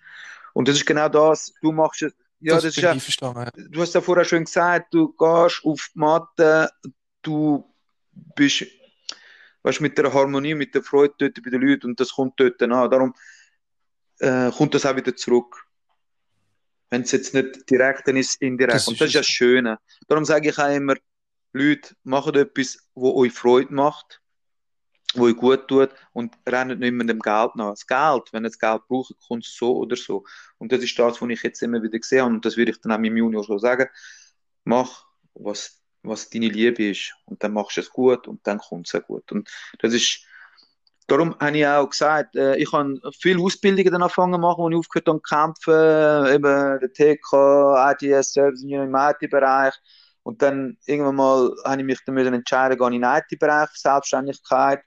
[0.52, 1.54] Und das ist genau das.
[1.62, 3.70] Du machst es, ja, das, ist bin ja, verstanden.
[3.70, 6.70] du hast ja vorher schon gesagt, du gehst auf die Matte,
[7.22, 7.64] du
[8.34, 8.66] bist,
[9.62, 12.60] weißt, mit der Harmonie, mit der Freude dort bei den Leuten und das kommt dort
[12.62, 12.90] an.
[12.90, 13.14] Darum
[14.18, 15.64] äh, kommt das auch wieder zurück.
[16.90, 18.74] Wenn es jetzt nicht direkt, dann ist es indirekt.
[18.74, 19.78] Das und ist das ist das Schöne.
[20.08, 20.96] Darum sage ich auch immer,
[21.54, 24.20] Leute, macht etwas, wo euch Freude macht,
[25.14, 27.70] wo euch gut tut und rennt nicht immer dem Geld nach.
[27.70, 30.24] Das Geld, wenn ihr das Geld braucht, kommt es so oder so.
[30.58, 32.90] Und das ist das, was ich jetzt immer wieder habe und das würde ich dann
[32.90, 33.88] auch meinem Junior so sagen.
[34.64, 38.88] Mach, was, was deine Liebe ist und dann machst du es gut und dann kommt
[38.88, 39.30] es auch gut.
[39.30, 39.48] Und
[39.78, 40.26] das ist,
[41.06, 44.70] darum habe ich auch gesagt, äh, ich habe viele Ausbildungen dann angefangen zu machen, wo
[44.70, 49.74] ich aufgehört habe zu kämpfen, eben der TK, ITS, Service Engineering im IT-Bereich.
[50.24, 54.80] Und dann irgendwann mal habe ich mich dann entscheiden, gehe in den IT-Bereich, Selbstständigkeit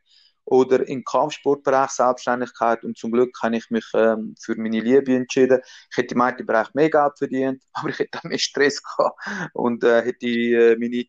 [0.45, 2.83] oder den Kampfsportbereich, Selbstständigkeit.
[2.83, 5.61] Und zum Glück habe ich mich ähm, für meine Liebe entschieden.
[5.91, 9.19] Ich hätte im IT-Bereich mehr Geld verdient, aber ich hätte auch mehr Stress gehabt
[9.53, 11.05] und äh, hätte äh, meine,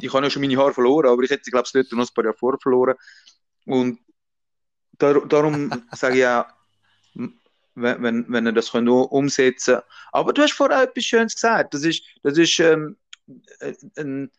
[0.00, 2.14] ich habe ja schon meine Haare verloren, aber ich hätte, glaube ich, dort noch ein
[2.14, 2.96] paar Jahre vorher verloren.
[3.66, 4.00] Und
[4.98, 6.46] dar darum sage ich auch,
[7.14, 9.78] wenn, wenn, wenn ihr das könnt umsetzen.
[10.10, 11.74] Aber du hast vorher etwas Schönes gesagt.
[11.74, 12.96] Das ist, das ist ähm,
[13.96, 14.30] eine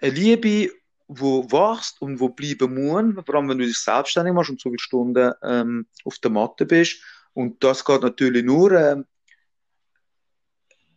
[0.00, 0.70] Liebe
[1.08, 4.70] wo wächst und wo bleiben muss, vor allem wenn du dich selbstständig machst und so
[4.70, 7.00] viele Stunden ähm, auf der Matte bist.
[7.32, 9.04] Und das geht natürlich nur, ähm,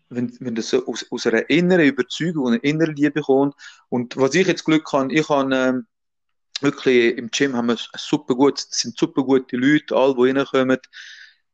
[0.09, 3.55] wenn, wenn das aus, aus einer inneren Überzeugung und einer inneren Liebe kommt.
[3.89, 5.88] Und was ich jetzt Glück habe, ich habe ähm,
[6.61, 10.80] wirklich im Gym haben wir super gut, sind super gute Leute, alle, die reinkommen.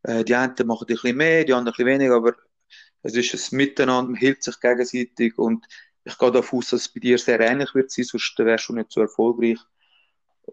[0.03, 2.35] Äh, die einen machen ein bisschen mehr, die anderen ein bisschen weniger, aber
[3.07, 5.65] es ist ein Miteinander, man hilft sich gegenseitig und
[6.03, 8.73] ich gehe davon aus, dass es bei dir sehr ähnlich wird sein, sonst wärst du
[8.73, 9.59] nicht so erfolgreich.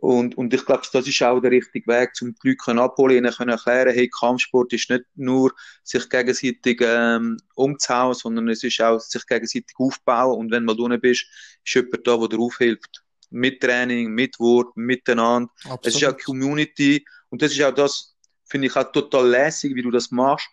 [0.01, 3.33] Und, und ich glaube, das ist auch der richtige Weg, um die Leute abholen, ihnen
[3.33, 5.53] können erklären, hey, Kampfsport ist nicht nur
[5.85, 10.39] sich gegenseitig ähm, umzuhauen, sondern es ist auch sich gegenseitig aufbauen.
[10.39, 11.27] Und wenn du mal unten bist,
[11.63, 13.03] ist jemand da, der dir aufhilft.
[13.29, 15.51] Mit Training, mit Wort, miteinander.
[15.65, 15.87] Absolut.
[15.87, 17.05] Es ist auch Community.
[17.29, 20.49] Und das ist auch das, finde ich auch total lässig, wie du das machst.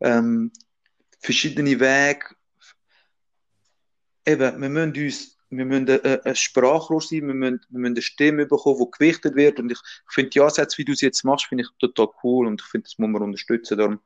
[0.00, 0.50] Ähm,
[1.20, 2.26] verschiedene Wege,
[4.26, 8.02] eben, wir müssen uns, wir müssen ein, ein Sprachrohr sein, wir müssen, wir müssen eine
[8.02, 9.58] Stimme bekommen, die gewichtet wird.
[9.58, 12.46] Und ich, ich finde die Ansätze, wie du es jetzt machst, finde ich total cool
[12.46, 13.78] und ich finde, das muss man unterstützen.
[13.78, 14.00] Darum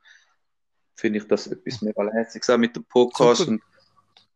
[0.96, 2.48] finde ich das etwas mega lässig.
[2.48, 3.52] Auch mit dem Podcast Super.
[3.52, 3.62] und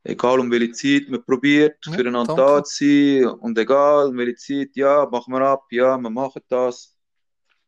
[0.05, 4.37] egal um welche Zeit, man probiert, ja, füreinander da zu sein und egal um welche
[4.37, 6.95] Zeit, ja, machen wir ab, ja, wir machen das.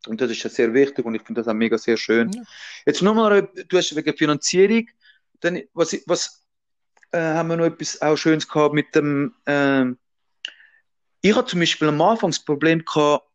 [0.07, 2.31] Und das ist ja sehr wichtig und ich finde das auch mega sehr schön.
[2.33, 2.43] Ja.
[2.87, 4.87] Jetzt nochmal, du hast wegen Finanzierung,
[5.41, 6.45] dann, was, was
[7.13, 9.35] äh, haben wir noch etwas auch Schönes gehabt mit dem.
[9.47, 9.87] Äh,
[11.23, 13.27] ich hatte zum Beispiel am Anfang das Problem gehabt,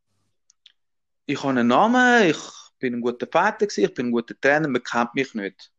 [1.27, 2.37] ich habe einen Namen, ich
[2.79, 5.71] bin ein guter Vater, gewesen, ich bin ein guter Trainer, man kennt mich nicht.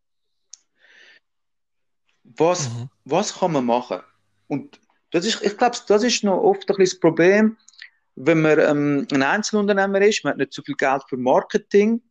[2.22, 2.90] Was, mhm.
[3.04, 4.00] was kann man machen?
[4.48, 7.56] Und das ist, ich glaube, das ist noch oft ein das Problem,
[8.16, 12.02] wenn man ähm, ein Einzelunternehmer ist, man hat nicht so viel Geld für Marketing,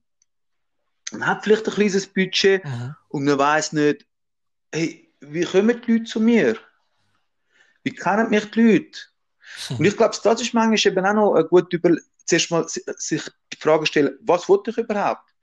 [1.12, 2.96] man hat vielleicht ein kleines Budget mhm.
[3.10, 4.06] und man weiß nicht,
[4.74, 6.58] hey, wie kommen die Leute zu mir?
[7.84, 9.00] Wie kennen mich die Leute?
[9.70, 11.96] Und ich glaube, das ist manchmal eben auch noch gut über,
[12.26, 13.22] zuerst mal sich
[13.54, 15.34] die Frage stellen, was wollte ich überhaupt?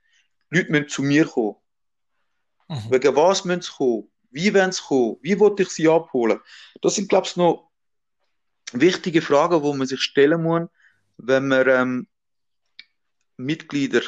[0.51, 1.55] Die Leute müssen zu mir kommen.
[2.67, 2.91] Mhm.
[2.91, 4.09] Wegen was müssen sie kommen?
[4.31, 5.17] Wie wollen sie kommen?
[5.21, 6.39] Wie wollte ich sie abholen?
[6.81, 7.71] Das sind, glaube ich, noch
[8.73, 10.69] wichtige Fragen, die man sich stellen muss,
[11.17, 12.07] wenn man ähm,
[13.37, 14.01] Mitglieder,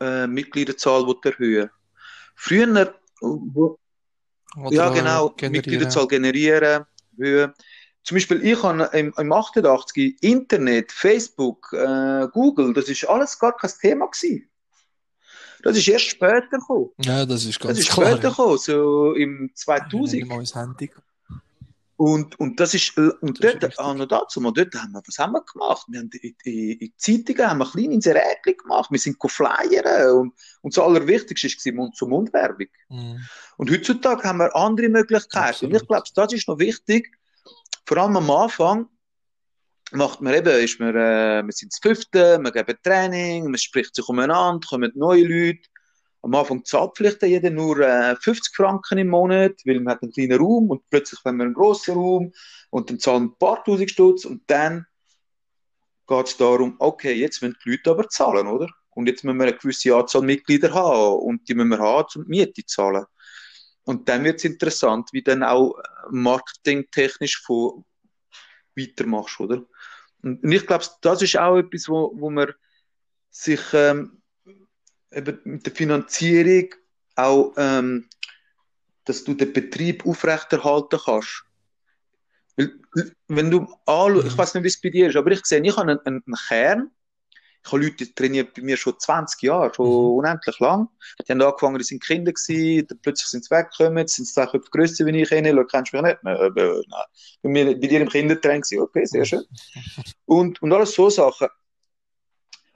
[0.00, 1.70] äh, Mitgliederzahl erhöhen
[2.34, 3.78] Früher, wo,
[4.70, 5.30] ja, genau.
[5.30, 5.52] Generieren.
[5.52, 6.86] Mitgliederzahl generieren,
[7.16, 7.54] Höhe.
[8.02, 13.56] Zum Beispiel, ich habe im, im 88 Internet, Facebook, äh, Google, das ist alles gar
[13.56, 14.48] kein Thema gewesen.
[15.62, 16.90] Das ist erst später gekommen.
[17.04, 18.12] Ja, das ist ganz Das ist klar.
[18.12, 20.26] später gekommen, so im 2000.
[20.26, 20.90] Ja, Handy.
[22.00, 25.02] Und, und das ist, äh, und das dort, auch noch dazu, mal dort haben wir,
[25.06, 25.84] was haben wir gemacht?
[25.88, 30.32] Wir haben in, in, in Zeitungen haben wir kleine Inserätchen gemacht, wir sind flyern und,
[30.62, 32.68] und das Allerwichtigste war Mund-zu-Mund-Werbung.
[32.88, 33.20] Mhm.
[33.58, 35.50] Und heutzutage haben wir andere Möglichkeiten.
[35.50, 35.74] Absolut.
[35.74, 37.18] Und ich glaube, das ist noch wichtig,
[37.84, 38.88] vor allem am Anfang,
[39.92, 43.94] macht man eben, ist man, äh, wir sind das Fünfte, wir geben Training, man spricht
[43.94, 45.68] sich umeinander, kommen neue Leute,
[46.22, 50.12] am Anfang zahlt vielleicht jeder nur äh, 50 Franken im Monat, weil man hat einen
[50.12, 52.32] kleinen Raum und plötzlich haben wir einen grossen Raum
[52.70, 54.86] und dann zahlen ein paar tausend Stutz und dann
[56.06, 58.68] geht es darum, okay, jetzt müssen die Leute aber zahlen, oder?
[58.90, 62.24] Und jetzt müssen wir eine gewisse Anzahl Mitglieder haben und die müssen wir haben, um
[62.24, 63.04] die Miete zahlen.
[63.84, 65.74] Und dann wird es interessant, wie dann auch
[66.10, 67.84] marketingtechnisch von
[68.76, 69.64] weitermachst, oder?
[70.22, 72.52] Und ich glaube, das ist auch etwas, wo, wo man
[73.30, 74.19] sich ähm,
[75.12, 76.74] eben mit der Finanzierung
[77.16, 78.08] auch, ähm,
[79.04, 81.44] dass du den Betrieb aufrechterhalten kannst.
[82.56, 82.72] Weil,
[83.28, 85.76] wenn du anschaust, ich weiß nicht, wie es bei dir ist, aber ich sehe, ich
[85.76, 86.90] habe einen, einen Kern,
[87.62, 90.18] ich habe Leute trainiert bei mir schon 20 Jahre, schon mhm.
[90.18, 90.88] unendlich lang.
[91.26, 94.32] Die haben angefangen, die sind Kinder gewesen, dann plötzlich sind sie weggekommen, jetzt sind sie
[94.32, 97.04] zwei Köpfe grösser wie ich, Enel, kennst du mich nicht mehr, aber, nein.
[97.42, 99.44] Bei, mir, bei dir im Kindertraining okay, sehr schön.
[100.24, 101.48] Und, und alles so Sachen.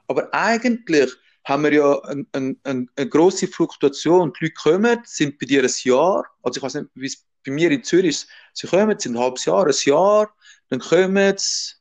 [0.07, 1.15] Aber eigentlich
[1.45, 2.57] haben wir ja eine, eine,
[2.97, 4.33] eine grosse Fluktuation.
[4.33, 7.53] Die Leute kommen, sind bei dir ein Jahr, also ich weiß nicht, wie es bei
[7.53, 10.35] mir in Zürich ist, sie kommen, sind ein halbes Jahr, ein Jahr,
[10.71, 11.75] dann kommen sie,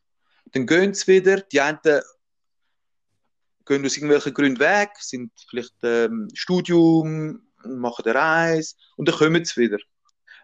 [0.51, 1.38] dann gehen sie wieder.
[1.39, 1.80] Die einen
[3.66, 9.45] gehen aus irgendwelchen Gründen weg, sind vielleicht ähm, Studium, machen eine Reise und dann kommen
[9.45, 9.78] sie wieder.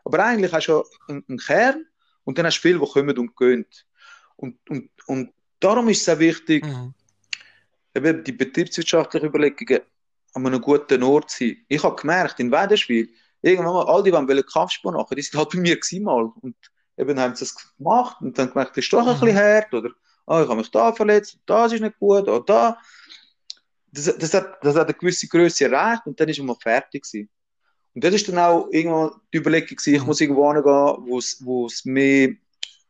[0.05, 1.85] Aber eigentlich hast du ja einen, einen Kern
[2.23, 3.65] und dann hast du viele, die kommen und gehen.
[4.37, 6.93] Und, und, und darum ist es auch wichtig, mhm
[7.95, 9.81] eben die betriebswirtschaftlichen Überlegungen
[10.33, 11.57] an einem guten Ort sein.
[11.67, 13.09] Ich habe gemerkt, in Wäderschwil,
[13.41, 16.31] irgendwann mal, all die wollen Kampfsport machen, die sind halt bei mir gewesen mal.
[16.41, 16.55] Und
[16.97, 19.19] eben haben sie das gemacht und dann gemerkt, das ist doch ein mhm.
[19.19, 19.89] bisschen hart, oder,
[20.27, 22.77] oh, ich habe mich da verletzt, das ist nicht gut, oder da.
[23.91, 27.27] Das, das, hat, das hat eine gewisse Größe erreicht und dann ist man fertig gewesen.
[27.95, 30.05] Und das ist dann auch irgendwann die Überlegung gewesen, ich mhm.
[30.05, 32.35] muss irgendwo hingehen, wo es, mehr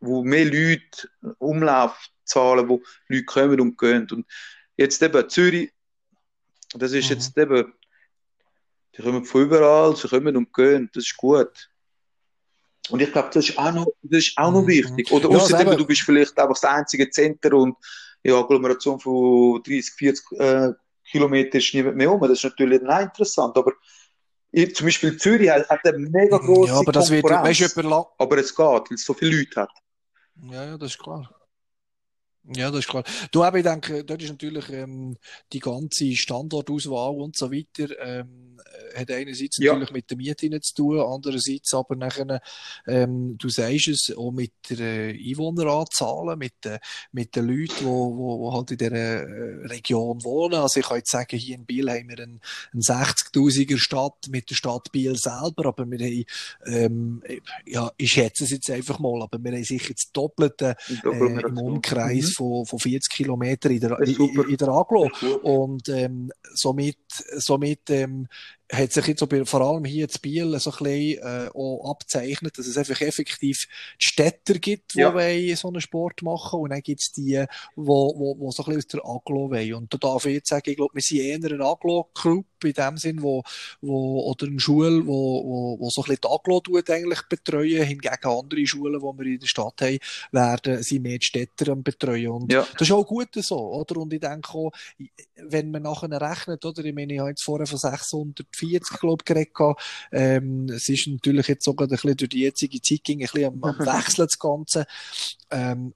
[0.02, 4.08] wo mehr Leute, Umlaufzahlen, wo Leute kommen und gehen.
[4.12, 4.26] Und
[4.80, 5.71] jetzt eben Zürich,
[6.73, 7.15] das ist mhm.
[7.15, 7.73] jetzt eben,
[8.95, 11.69] die kommen von überall, sie kommen und gehen, das ist gut.
[12.89, 14.67] Und ich glaube, das ist auch noch, das ist auch noch mhm.
[14.67, 15.11] wichtig.
[15.11, 17.77] Oder ja, außerdem, du bist vielleicht einfach das einzige Zentrum und
[18.23, 20.71] ja, Agglomeration von 30, 40 äh,
[21.11, 22.21] Kilometern ist niemand mehr um.
[22.21, 23.73] Das ist natürlich nicht interessant, aber
[24.51, 27.77] ich, zum Beispiel Zürich hat, hat eine mega große ja, aber das wird, weißt,
[28.17, 29.71] aber es geht, weil es so viele Leute hat.
[30.49, 31.39] Ja, ja, das ist klar.
[32.56, 33.04] Ja, das ist klar.
[33.32, 35.18] Du, aber ich denke, dort ist natürlich ähm,
[35.54, 38.58] die ganze Standortauswahl und so weiter, ähm,
[38.96, 39.74] hat einerseits ja.
[39.74, 42.42] natürlich mit der Miete zu tun, andererseits aber nachher,
[42.88, 46.80] ähm, du sagst es, auch mit der äh, Einwohneranzahl, mit, äh,
[47.12, 50.56] mit den Leuten, wo, wo, wo halt in dieser äh, Region wohnen.
[50.56, 52.40] Also ich kann jetzt sagen, hier in Biel haben wir eine,
[52.74, 56.26] eine 60.000er Stadt mit der Stadt Biel selber, aber wir haben,
[56.66, 57.24] ähm,
[57.66, 61.58] ja, ich schätze es jetzt einfach mal, aber wir haben sicher das Doppelte äh, im
[61.58, 64.16] Umkreis mhm von, von 40 Kilometern in der, in,
[64.50, 65.10] in der Aglo.
[65.44, 66.98] Und ähm, somit,
[67.38, 68.28] somit ähm,
[68.72, 72.67] hat sich jetzt vor allem hier in Biel so ein bisschen äh, auch abzeichnet, dass
[72.67, 73.67] es einfach effektiv
[73.99, 75.55] die Städter gibt, die ja.
[75.55, 77.43] so einen Sport machen und dann gibt es die,
[77.76, 79.74] wo, wo, wo so ein bisschen aus der Aglo wollen.
[79.74, 82.97] Und da darf ich jetzt sagen, ich glaube, wir sind eher ein Aglo-Club in dem
[82.97, 83.43] Sinn, wo,
[83.82, 87.84] wo, oder eine Schule, wo, wo, wo so ein bisschen die Aglo tut eigentlich betreuen,
[87.86, 89.97] hingegen andere Schulen, die wir in der Stadt haben,
[90.32, 92.28] werden sie mehr die Städter betreuen.
[92.28, 92.67] Und ja.
[92.74, 93.97] das ist auch gut so, oder?
[93.97, 94.72] Und ich denke auch,
[95.38, 96.84] wenn man nachher rechnet, oder?
[96.84, 99.78] Ich meine, ich habe jetzt vorher von 600 40, glaube ich, geredet.
[100.12, 103.45] Ähm, es ist natürlich jetzt sogar ein bisschen durch die jetzige Zeit ging ein bisschen
[103.45, 104.86] am, am Wechseln, das Ganze.
[105.49, 105.93] Ähm,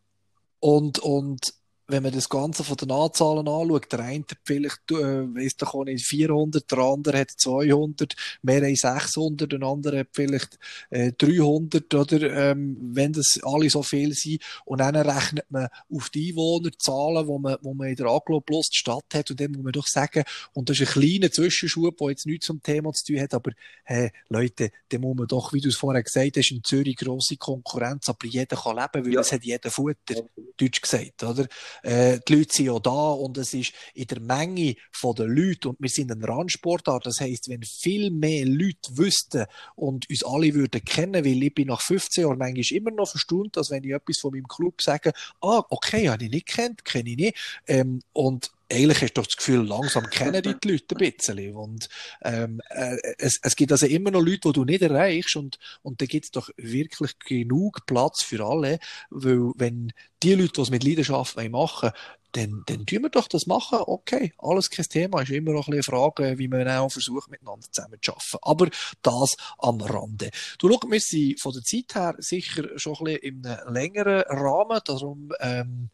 [0.59, 1.53] und, und
[1.88, 5.73] wenn man das Ganze von den Anzahlen anschaut, der eine hat vielleicht, äh, weiss doch
[5.73, 10.57] auch nicht, 400, der andere hat 200, mehr als 600, der andere hat vielleicht
[10.89, 14.41] äh, 300, oder, ähm, wenn das alle so viel sind.
[14.65, 18.69] Und dann rechnet man auf die Einwohnerzahlen, wo man, wo man in der Aglo plus
[18.69, 20.23] die Stadt hat, und dann muss man doch sagen,
[20.53, 23.51] und das ist ein kleiner Zwischenschub, der jetzt nichts zum Thema zu tun hat, aber,
[23.84, 27.36] hey, Leute, dann muss man doch, wie du es vorher gesagt hast, in Zürich grosse
[27.36, 29.21] Konkurrenz, aber jeder kann leben, weil ja.
[29.21, 30.21] es hat jeder Futter, ja.
[30.57, 31.47] deutsch gesagt, oder?
[31.82, 35.69] Äh, die Leute sind ja da und es ist in der Menge von den Leuten
[35.69, 37.05] und wir sind ein Randsportart.
[37.05, 39.45] Das heisst, wenn viel mehr Leute wüssten
[39.76, 43.49] und uns alle würden kennen, weil ich bin nach 15 Jahren manchmal immer noch verstanden,
[43.53, 47.09] dass wenn ich etwas von meinem Club sage, ah, okay, habe ich nicht kennt, kenne
[47.09, 47.61] ich nicht.
[47.67, 51.55] Ähm, und eigentlich hast du doch das Gefühl, langsam kennen die, Leute ein bisschen.
[51.55, 51.89] Und
[52.24, 56.01] ähm, äh, es, es gibt also immer noch Leute, die du nicht erreichst und, und
[56.01, 60.69] da gibt es doch wirklich genug Platz für alle, weil wenn die Leute, die es
[60.69, 61.91] mit Leidenschaft machen
[62.34, 63.80] dann, dann tun wir doch das machen.
[63.86, 65.21] Okay, alles kein Thema.
[65.21, 68.39] Ist immer noch eine Frage, wie man auch versucht, miteinander zusammen zu arbeiten.
[68.41, 68.69] Aber
[69.01, 70.32] das am Rande.
[70.57, 74.82] Du schau, wir sind von der Zeit her sicher schon ein bisschen einem längeren Rahmen.
[74.84, 75.89] Darum ähm,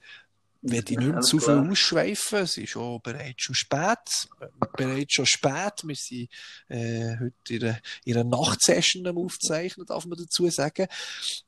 [0.62, 2.40] werde ich nicht mehr zu viel ausschweifen.
[2.40, 4.28] Es ist schon bereits schon spät.
[4.76, 5.74] Bereits schon spät.
[5.84, 6.30] Wir sind
[6.68, 10.88] äh, heute in einer, in einer Nachtsession am Aufzeichnen, darf man dazu sagen.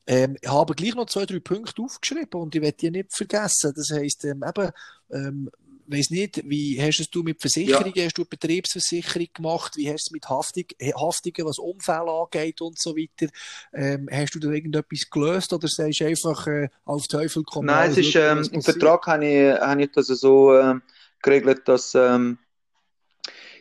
[0.07, 3.73] Ähm, ich habe gleich noch zwei, drei Punkte aufgeschrieben und ich werde die nicht vergessen.
[3.75, 4.71] Das heisst, ähm, eben,
[5.11, 5.49] ähm,
[5.91, 8.05] weiß nicht, wie hast du mit Versicherungen, ja.
[8.05, 12.79] hast du Betriebsversicherung gemacht, wie hast du es mit Haftung, Haftungen, was Unfälle angeht und
[12.79, 13.31] so weiter,
[13.73, 17.91] ähm, hast du da irgendetwas gelöst oder sagst du einfach äh, auf Teufel komm Nein,
[17.91, 20.75] es ist, ähm, im Vertrag habe ich, habe ich das so äh,
[21.21, 22.37] geregelt, dass ähm,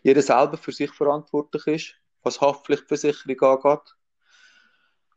[0.03, 3.95] jeder selber für sich verantwortlich ist, was Haftpflichtversicherung angeht.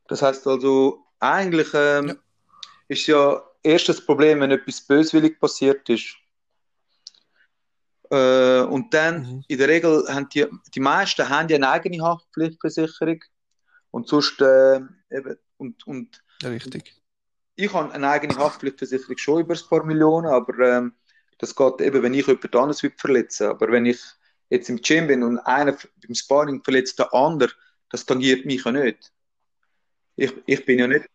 [0.08, 2.16] Das heißt also, eigentlich ähm, ja.
[2.90, 6.18] ist ja erst das Problem, wenn etwas böswillig passiert ist,
[8.10, 9.44] äh, und dann, mhm.
[9.48, 13.20] in der Regel, haben die, die meisten haben ja eine eigene Haftpflichtversicherung.
[13.92, 14.80] Und sonst, äh,
[15.12, 16.24] eben, und, und.
[16.44, 16.96] Richtig.
[17.56, 20.94] Ich habe eine eigene Haftpflichtversicherung schon über ein paar Millionen, aber ähm,
[21.38, 23.50] das geht eben, wenn ich jemand anderes verletze.
[23.50, 24.00] Aber wenn ich
[24.50, 27.52] jetzt im Gym bin und einer beim Sparring verletzt der andere,
[27.90, 29.12] das tangiert mich ja nicht.
[30.16, 31.06] Ich, ich bin ja nicht.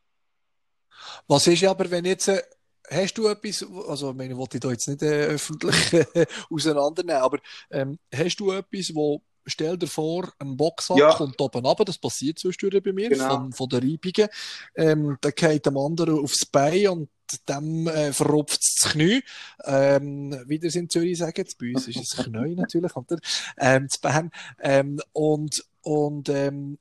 [1.26, 2.42] Was ist aber, wenn jetzt äh,
[2.90, 7.22] hast du etwas, also ich meine, wollte ich da jetzt nicht äh, öffentlich äh, auseinandernehmen,
[7.22, 7.38] aber
[7.70, 11.14] ähm, hast du etwas, wo stell dir vor, ein Boxsack ja.
[11.14, 13.28] kommt oben runter, das passiert zwischendurch bei mir, genau.
[13.28, 14.28] von, von der Reibungen,
[14.76, 17.08] ähm, dann geht dem anderen aufs Bein und
[17.48, 19.22] dem äh, verrupft das Knie.
[19.64, 23.18] Ähm, wie das in Zürich sagen, bei uns ist es Knie natürlich, oder?
[23.58, 24.30] Ähm, zu Bern.
[24.60, 26.78] Ähm, und und ähm,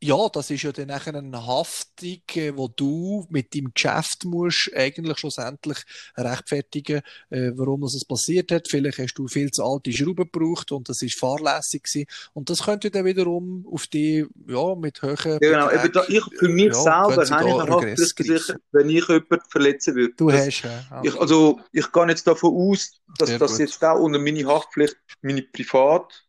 [0.00, 4.70] ja, das ist ja dann nachher eine Haftung, äh, wo du mit deinem Geschäft musst
[4.74, 5.78] eigentlich schlussendlich
[6.16, 8.68] rechtfertigen, äh, warum das passiert hat.
[8.68, 12.06] Vielleicht hast du viel zu alte Schrauben gebraucht und das ist fahrlässig gewesen.
[12.32, 15.88] Und das könnte dann wiederum auf die, ja, mit höheren Ja, genau.
[15.88, 20.14] Da, ich, für mich ja, selber habe ich eine Haftpflichtversicherung, wenn ich jemanden verletzen würde.
[20.16, 21.02] Du Das, hast, ja.
[21.02, 25.42] ich, also, ich gehe jetzt davon aus, dass das jetzt auch unter meine Haftpflicht, meine
[25.42, 26.27] Privat,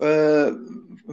[0.00, 0.52] äh,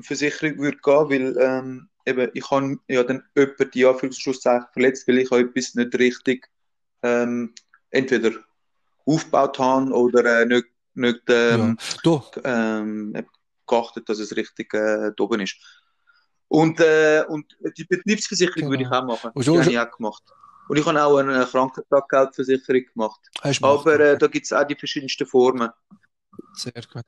[0.01, 5.19] Versicherung würde gehen, weil ähm, eben, ich habe ja dann jemanden die Anführungszeichen verletzt, weil
[5.19, 6.47] ich auch etwas nicht richtig
[7.01, 7.53] ähm,
[7.89, 8.31] entweder
[9.05, 12.21] aufgebaut habe oder äh, nicht, nicht ähm, ja.
[12.43, 13.25] Ähm,
[13.67, 15.55] geachtet, dass es richtig äh, oben ist.
[16.47, 19.01] Und, äh, und die Betriebsversicherung würde ich Genau.
[19.01, 19.31] auch machen.
[19.33, 20.23] Und Die so- habe ich auch gemacht.
[20.69, 23.19] Und ich habe auch eine Krankentaggeldversicherung gemacht.
[23.61, 25.69] Aber äh, da gibt es auch die verschiedensten Formen.
[26.53, 27.03] Sehr gut.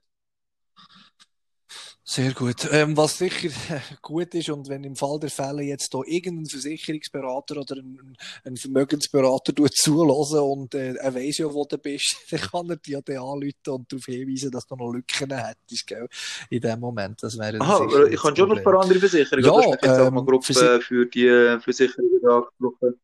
[2.08, 2.68] Sehr gut.
[2.72, 3.50] Ähm, was sicher
[4.04, 8.58] gut ist, und wenn im Fall der Fälle jetzt da irgendein Versicherungsberater oder ein, ein
[8.58, 13.18] Vermögensberater zulassen und äh, er weiss ja, wo du bist, dann kann er ja dann
[13.18, 16.08] anrufen und darauf hinweisen, dass du noch Lücken hättest, gell?
[16.52, 17.24] In dem Moment.
[17.24, 19.44] Das wäre Aha, ich habe schon noch ein paar andere Versicherungen.
[19.44, 19.56] Ja?
[19.56, 23.00] Hast du jetzt auch mal ähm, äh, für die Versicherungen angesprochen?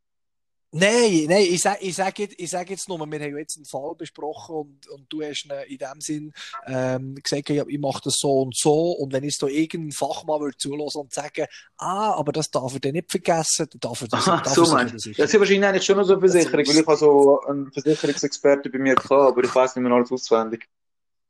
[0.74, 3.58] Nein, nein, ich sage ich sag jetzt, ich sag jetzt nur, wir haben ja jetzt
[3.58, 6.34] einen Fall besprochen und, und du hast in dem Sinn
[6.66, 10.40] ähm, gesagt, ja, ich mache das so und so und wenn jetzt da irgendein Fachmann
[10.40, 11.46] würde zulassen und sagen,
[11.78, 14.66] ah, aber das darf er dann nicht vergessen, dann darf er das, Aha, darf so
[14.68, 14.94] meinst.
[14.94, 18.70] Das ist wahrscheinlich eigentlich schon noch so eine Versicherung, weil ich habe so einen Versicherungsexperte
[18.70, 20.70] bei mir gehabt, aber ich weiß nicht mehr alles auswendig.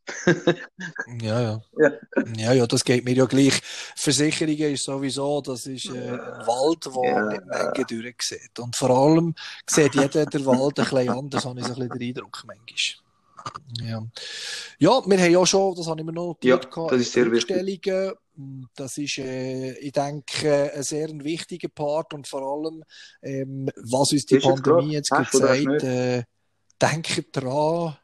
[1.21, 1.61] ja, ja.
[1.77, 1.91] Ja.
[2.37, 3.61] Ja, ja, das geht mir ja gleich.
[3.95, 7.21] Versicherungen ist sowieso, das ist äh, ein Wald, der Ja.
[7.23, 8.59] nicht Menge durchsieht.
[8.59, 9.35] Und vor allem
[9.67, 13.01] sieht jeder den Wald ein bisschen anders, habe ich so ein bisschen den Eindruck manchmal.
[13.79, 14.03] Ja.
[14.79, 17.13] ja, wir haben ja schon, das habe ich mir noch Ja, notiert, gehabt, das ist
[17.13, 17.81] sehr wichtig.
[18.75, 22.83] Das ist, äh, ich denke, ein sehr ein wichtiger Part und vor allem,
[23.21, 24.93] ähm, was uns die Ist Pandemie gerade?
[24.93, 25.83] jetzt das gezeigt, nicht?
[25.83, 26.23] äh,
[26.81, 27.97] denkt dran,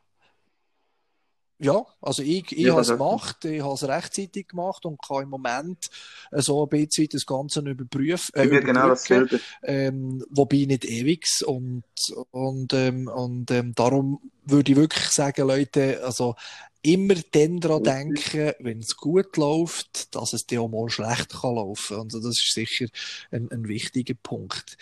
[1.60, 5.02] ja, also ich, ich Ja, habe es das- gemacht, ich habe es rechtzeitig gemacht und
[5.02, 5.90] kann im Moment
[6.32, 9.40] äh, so ein bisschen das Ganze überprüfen, äh, mir genau dasselbe.
[9.64, 11.84] ähm, wobei nicht ewig und,
[12.32, 16.36] und, ähm, und ähm, darum würde ich wirklich sagen, Leute, also
[16.84, 21.56] immer dann daran denken, wenn es gut läuft, dass es dir auch mal schlecht kann
[21.56, 21.98] laufen.
[21.98, 22.86] Also das ist sicher
[23.32, 24.78] ein, ein wichtiger Punkt.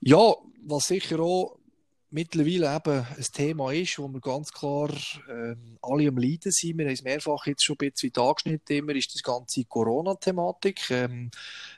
[0.00, 0.34] Ja,
[0.66, 1.57] was sicher auch
[2.10, 4.90] mittlerweile eben ein Thema ist, wo wir ganz klar
[5.28, 6.78] ähm, alle am Leiden sind.
[6.78, 10.90] Wir haben es mehrfach jetzt schon ein bisschen angeschnitten, immer, ist die ganze Corona-Thematik.
[10.90, 11.30] Ähm,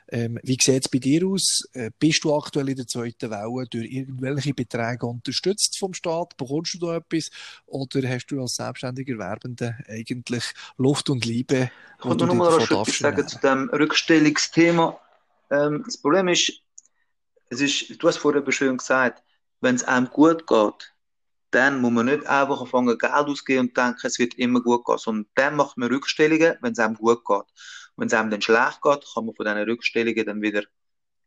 [0.09, 1.63] ähm, wie sieht es bei dir aus?
[1.73, 6.37] Äh, bist du aktuell in der zweiten Welle durch irgendwelche Beträge unterstützt vom Staat?
[6.37, 7.29] Bekommst du da etwas?
[7.65, 10.43] Oder hast du als selbstständiger Werbender eigentlich
[10.77, 14.99] Luft und Liebe, Ich wo wollte nur noch mal etwas darfst sagen zu dem Rückstellungsthema.
[15.49, 16.53] Ähm, das Problem ist,
[17.49, 19.21] es ist, du hast vorher schön gesagt,
[19.61, 20.93] wenn es einem gut geht,
[21.51, 24.97] dann muss man nicht einfach anfangen, Geld auszugeben und denken, es wird immer gut gehen,
[24.97, 27.45] sondern dann macht man Rückstellungen, wenn es einem gut geht.
[27.97, 30.63] Wenn es einem dann schlecht geht, kann man von diesen Rückstellungen dann wieder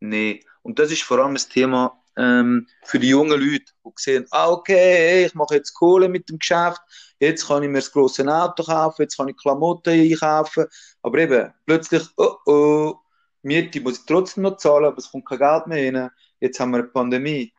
[0.00, 0.40] nehmen.
[0.62, 4.50] Und das ist vor allem das Thema ähm, für die jungen Leute, die sehen, ah,
[4.50, 6.80] okay, ich mache jetzt Kohle mit dem Geschäft,
[7.18, 10.66] jetzt kann ich mir das grosse Auto kaufen, jetzt kann ich Klamotten einkaufen,
[11.02, 12.94] aber eben, plötzlich, oh oh,
[13.42, 16.10] Miete muss ich trotzdem noch zahlen, aber es kommt kein Geld mehr rein,
[16.40, 17.52] jetzt haben wir eine Pandemie.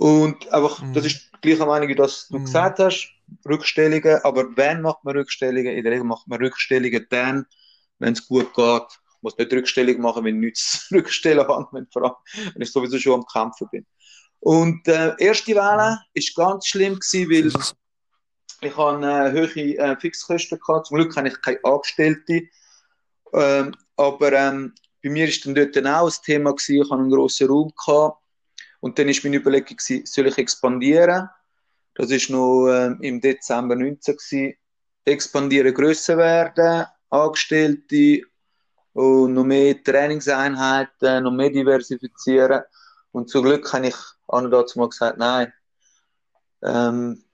[0.00, 0.94] Und einfach, Mhm.
[0.94, 2.44] das ist die gleiche Meinung, wie das du Mhm.
[2.44, 3.12] gesagt hast,
[3.46, 5.66] Rückstellungen, aber wenn macht man Rückstellungen?
[5.76, 7.44] In der Regel macht man Rückstellungen dann,
[7.98, 8.82] wenn es gut geht.
[8.88, 12.14] Ich muss nicht Rückstellungen machen, wenn ich nichts rückstellen habe, wenn, allem,
[12.54, 13.86] wenn ich sowieso schon am Kämpfen bin.
[14.40, 17.76] Und äh, erste Welle ist ganz schlimm gewesen, weil ist-
[18.62, 20.86] ich habe äh, hohe äh, Fixkosten gehabt.
[20.86, 22.42] Zum Glück habe ich keine Angestellte.
[23.34, 26.82] Ähm, aber ähm, bei mir ist dann dort dann auch ein Thema gewesen.
[26.82, 28.18] Ich habe einen grossen Raum gehabt.
[28.80, 31.28] Und dann ist meine Überlegung gewesen, soll ich expandieren?
[31.94, 34.54] Das ist noch ähm, im Dezember 19 gewesen.
[35.04, 38.22] Expandieren, grösser werden, Angestellte
[38.92, 42.62] und noch mehr Trainingseinheiten, noch mehr diversifizieren.
[43.12, 43.96] Und zum Glück habe ich
[44.28, 45.52] an und dazu mal gesagt, nein,
[46.62, 47.24] ähm,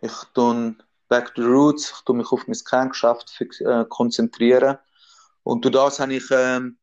[0.00, 0.74] ich tue
[1.08, 4.78] back to the roots, ich tue mich auf mein Kerngeschäft äh, konzentrieren.
[5.42, 6.78] Und durch das habe ich ähm,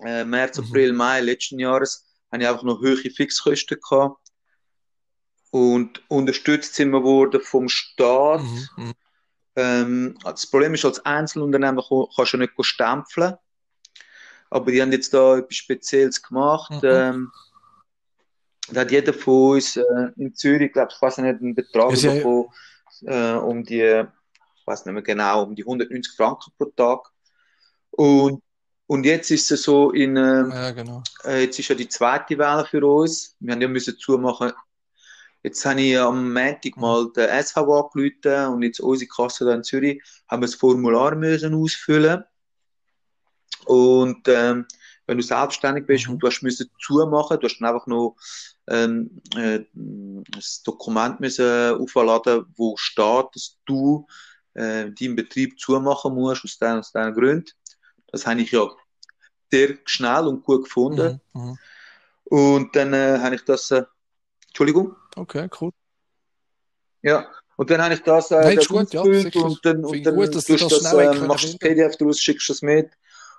[0.00, 0.64] äh, März, Mhm.
[0.64, 4.18] April, Mai letzten Jahres habe ich einfach noch hohe Fixkosten gehabt.
[5.50, 8.42] Und unterstützt sind wir worden vom Staat.
[8.42, 8.94] Mhm, mhm.
[9.56, 13.34] Ähm, das Problem ist, als Einzelunternehmer kannst du nicht stempeln.
[14.48, 16.82] Aber die haben jetzt da etwas Spezielles gemacht.
[16.82, 16.88] Mhm.
[16.88, 17.32] Ähm,
[18.72, 19.82] da hat jeder von uns äh,
[20.16, 22.48] in Zürich, glaube ich, weiß nicht, einen Betrag ja- bekommen,
[23.02, 27.10] äh, um die, ich weiß nicht mehr genau, um die 190 Franken pro Tag.
[27.90, 28.42] Und
[28.90, 31.04] Und jetzt ist es so in, äh, Ja, genau.
[31.24, 33.36] äh, jetzt ist ja die zweite Welle für uns.
[33.38, 34.50] Wir haben ja müssen zumachen.
[35.44, 36.80] Jetzt habe ich am Montag Mhm.
[36.82, 41.14] mal den SVW angerufen und jetzt unsere Kasse da in Zürich haben wir das Formular
[41.14, 42.24] müssen ausfüllen.
[43.66, 44.66] Und ähm,
[45.06, 46.14] wenn du selbstständig bist Mhm.
[46.14, 48.16] und du hast müssen zumachen, du hast dann einfach noch
[48.66, 54.08] ähm, äh, das Dokument müssen aufladen, wo steht, dass du
[54.54, 57.52] äh, deinen Betrieb zumachen musst aus diesen, aus diesen Gründen.
[58.12, 58.68] Das habe ich ja
[59.50, 61.20] sehr schnell und gut gefunden.
[61.32, 61.42] Mhm.
[61.42, 61.58] Mhm.
[62.24, 63.84] Und dann äh, habe ich das, äh,
[64.48, 65.72] Entschuldigung, Okay, cool.
[67.02, 70.14] ja, und dann habe ich das, äh, Nein, das gut, ja, und dann, und dann
[70.14, 71.58] gut, dass du das das, äh, machst das.
[71.58, 72.90] PDF daraus, schickst das mit.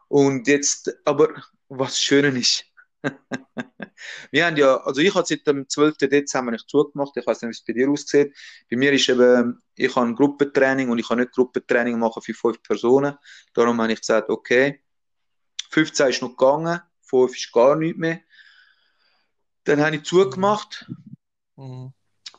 [0.10, 1.30] Und jetzt, aber
[1.70, 2.66] was schön ist,
[4.32, 6.10] wir haben ja, also ich habe seit dem 12.
[6.10, 8.36] Dezember nicht zugemacht, ich weiß nicht, wie es bei dir aussieht.
[8.70, 12.34] Bei mir ist eben, ich habe ein Gruppentraining und ich kann nicht Gruppentraining machen für
[12.34, 13.18] fünf Personen.
[13.54, 14.82] Darum habe ich gesagt, okay,
[15.72, 18.22] 15 ist noch gegangen, 5 ist gar nicht mehr.
[19.64, 20.86] Dann habe ich zugemacht
[21.58, 21.94] Mhm.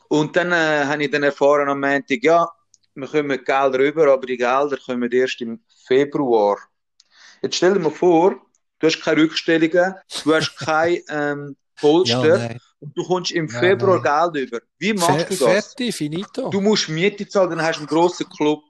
[0.09, 2.51] und dann äh, habe ich dann erfahren am Montag, ja,
[2.95, 6.57] wir kommen Gelder rüber, aber die Gelder kommen erst im Februar.
[7.41, 8.35] Jetzt stell dir mal vor,
[8.79, 12.59] du hast keine Rückstellungen, du hast kein ähm, Ja, Polster nein.
[12.79, 14.31] und du kommst im Ja, Februar nein.
[14.33, 14.61] Geld über.
[14.77, 15.39] Wie Fe machst du das?
[15.39, 16.49] fertig, finito.
[16.49, 18.63] Du musst Miete zahlen, dann hast du einen grossen Club.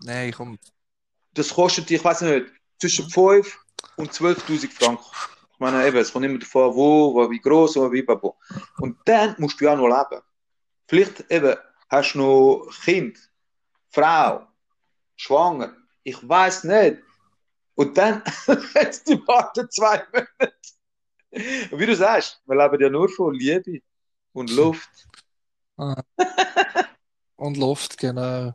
[0.00, 0.58] Nein, komm.
[1.34, 2.46] Das kostet dich, ich weiß nicht,
[2.80, 3.58] zwischen 5
[3.96, 5.04] und 12.000 Franken.
[5.54, 8.36] Ich meine, eben, es kommt immer davon, wo, wo wie groß und wie babo.
[8.78, 10.22] Und dann musst du ja noch leben.
[10.88, 11.54] Vielleicht eben
[11.88, 13.18] hast du noch Kind,
[13.90, 14.46] Frau,
[15.16, 15.74] schwanger.
[16.02, 16.98] Ich weiß nicht.
[17.74, 18.22] Und dann
[18.74, 20.54] jetzt die warten zwei Monate.
[21.70, 23.80] Und wie du sagst, wir leben ja nur von Liebe
[24.32, 25.08] und Luft.
[27.36, 28.54] Und Luft, genau.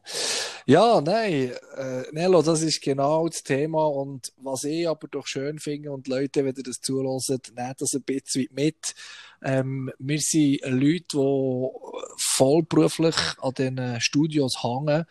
[0.66, 3.86] Ja, nein, äh, Nello, das ist genau das Thema.
[3.86, 7.94] Und was ich aber doch schön finde, und Leute, wenn ihr das zulassen, nehmt das
[7.94, 8.94] ein bisschen mit.
[9.42, 11.70] Ähm, wir sind Leute, die
[12.18, 15.06] vollberuflich an den Studios hängen.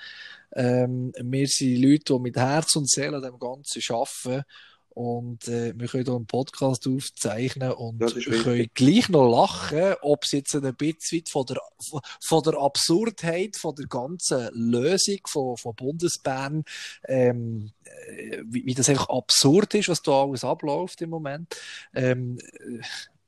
[0.54, 4.44] Ähm, wir sind Leute, die mit Herz und Seele an dem Ganzen arbeiten.
[4.96, 10.24] Und äh, wir können hier einen Podcast aufzeichnen und Das können gleich noch lachen, ob
[10.24, 11.60] es jetzt ein bisschen von der,
[12.26, 16.64] von der Absurdheit von der ganzen Lösung von, von Bundesbahn,
[17.06, 21.54] ähm, äh, wie, wie das einfach absurd ist, was da alles abläuft im Moment.
[21.94, 22.80] Ähm, äh,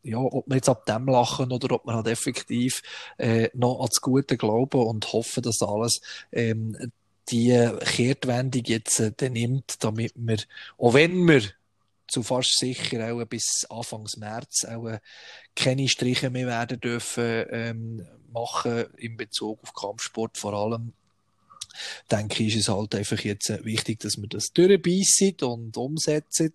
[0.05, 2.81] ja, ob wir jetzt ab dem lachen oder ob wir halt effektiv
[3.19, 6.01] äh, noch ans Gute glauben und hoffen, dass alles
[6.33, 6.93] ähm,
[7.31, 10.39] die Kehrtwendung jetzt äh, nimmt, damit wir,
[10.79, 11.43] auch wenn wir
[12.09, 15.01] zu fast sicher auch bis Anfangs März auch äh,
[15.55, 20.93] keine Striche mehr werden dürfen ähm, machen in Bezug auf Kampfsport vor allem,
[22.11, 26.53] denke ich, ist es halt einfach jetzt äh, wichtig, dass wir das durchbeissen und umsetzen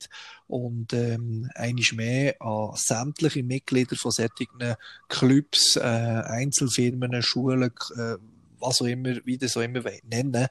[0.47, 4.75] und ähm, einiges mehr an sämtliche Mitglieder von solchen
[5.07, 8.15] Clubs, äh, Einzelfirmen, Schulen, äh,
[8.63, 10.47] was auch immer, wie das auch immer nennen,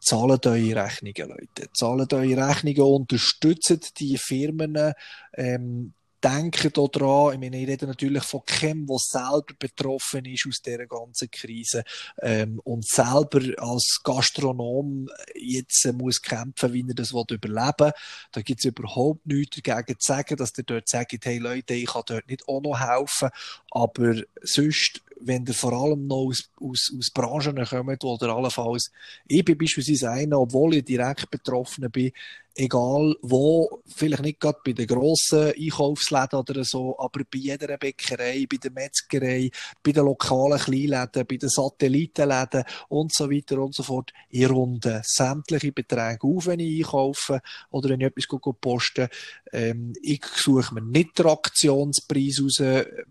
[0.00, 1.70] zahlt eure Rechnungen, Leute.
[1.72, 4.92] Zahlt eure Rechnungen, unterstützt die Firmen,
[5.34, 5.92] ähm,
[6.22, 10.60] denkt auch dran, ich meine, ich rede natürlich von keinem, der selber betroffen ist aus
[10.60, 11.84] dieser ganzen Krise
[12.20, 17.92] ähm, und selber als Gastronom jetzt äh, muss kämpfen, wie er das will überleben.
[18.32, 21.86] Da gibt es überhaupt nichts dagegen zu sagen, dass ihr dort sagt, hey Leute, ich
[21.86, 23.30] kann dort nicht auch noch helfen,
[23.70, 28.90] aber sonst, wenn ihr vor allem noch aus, aus, aus Branchen kommt, wo ihr allenfalls,
[29.26, 32.12] ich bin beispielsweise einer, obwohl ich direkt betroffen bin,
[32.60, 38.46] egal wo, vielleicht nicht gerade bei den grossen Einkaufsläden oder so, aber bei jeder Bäckerei,
[38.50, 39.50] bei der Metzgerei,
[39.80, 44.12] bei den lokalen Kleinläden, bei den Satellitenläden und so weiter und so fort.
[44.28, 47.40] Ich runde sämtliche Beträge auf, wenn ich einkaufe
[47.70, 49.08] oder wenn ich etwas go- go poste.
[49.52, 52.60] Ähm, ich suche mir nicht den Aktionspreis raus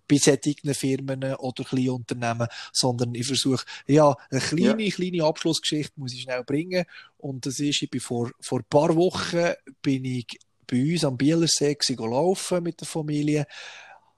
[0.07, 6.13] bei solchen Firmen oder kleinen Unternehmen, sondern ich versuche, ja, eine kleine, kleine Abschlussgeschichte muss
[6.13, 6.85] ich schnell bringen.
[7.17, 11.17] Und das ist, ich bin vor, vor ein paar Wochen bin ich bei uns am
[11.17, 13.45] Bielersee laufen mit der Familie,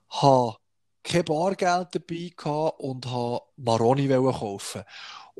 [0.08, 0.56] habe
[1.02, 4.82] kein Bargeld dabei gehabt und habe Maroni kaufen.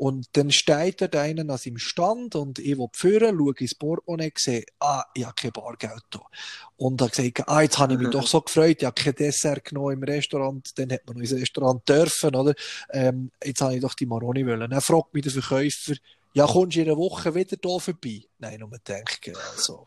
[0.01, 4.33] Und dann steht dort einer an seinem Stand und ich will führen, schaue ins Portemonnaie,
[4.35, 6.21] sehe, ah, ich habe kein Bargeld da.
[6.79, 9.63] Und habe gesagt, ah, jetzt habe ich mich doch so gefreut, ich habe kein Dessert
[9.63, 12.55] genommen im Restaurant, dann hat man noch ins Restaurant dürfen, oder?
[12.89, 14.71] Ähm, jetzt habe ich doch die Maroni wollen.
[14.71, 15.93] Dann fragt mich der Verkäufer,
[16.33, 18.23] ja, kommst du in einer Woche wieder da vorbei?
[18.39, 19.87] Nein, nur denken, also,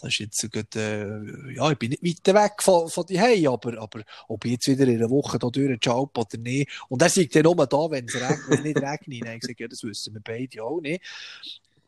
[0.00, 3.50] das ist jetzt gut, äh, ja, ich bin nicht weit weg von, von die Hause,
[3.50, 6.70] aber, aber ob ich jetzt wieder in einer Woche da durch Job oder nicht.
[6.88, 9.26] Und er sagt dann nur da, wenn es regnet, nicht regnet.
[9.26, 11.02] Habe ich gesagt, ja, das wissen wir beide auch nicht.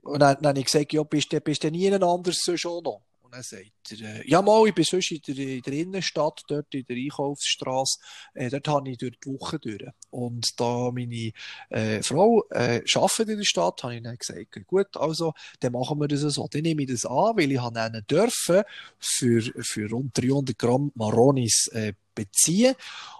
[0.02, 3.02] Und dann, dann habe ich gesagt, ja, bist du, bist du nie anders schon noch?
[3.32, 6.42] Und dann sagt er, äh, ja mal, ich bin sonst in der, in der Innenstadt,
[6.48, 7.98] dort in der Einkaufsstraße,
[8.34, 9.86] äh, dort habe ich durch die Woche durch.
[10.10, 11.32] Und da meine
[11.70, 15.98] äh, Frau äh, arbeitet in der Stadt, habe ich dann gesagt, gut, also, dann machen
[15.98, 16.46] wir das so.
[16.46, 18.64] Dann nehme ich das an, weil ich habe einen dürfen
[18.98, 22.74] für, für rund 300 Gramm Maronis äh, beziehen.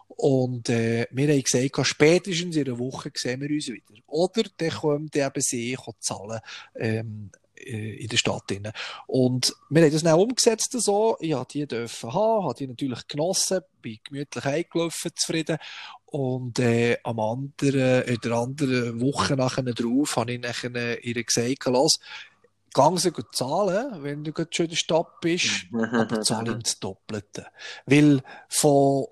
[0.08, 4.02] Und äh, wir haben gesagt, spätestens in einer Woche sehen wir uns wieder.
[4.08, 6.40] Oder dann kommt eben sie zahlen
[6.74, 8.42] ähm, äh, in der Stadt.
[8.48, 8.72] Drin.
[9.06, 11.16] Und wir haben das dann umgesetzt so.
[11.20, 15.58] Ich habe die dürfen haben, habe die natürlich genossen, bin gemütlich eingelaufen, zufrieden.
[16.06, 21.64] Und äh, am anderen, in der anderen Woche nachher drauf, habe ich nachher ihr gesagt,
[21.66, 21.98] los,
[22.72, 27.46] gang sie zahlen, wenn du schon in der Stadt bist, aber zahle ihm das Doppelte.
[27.86, 29.06] Weil von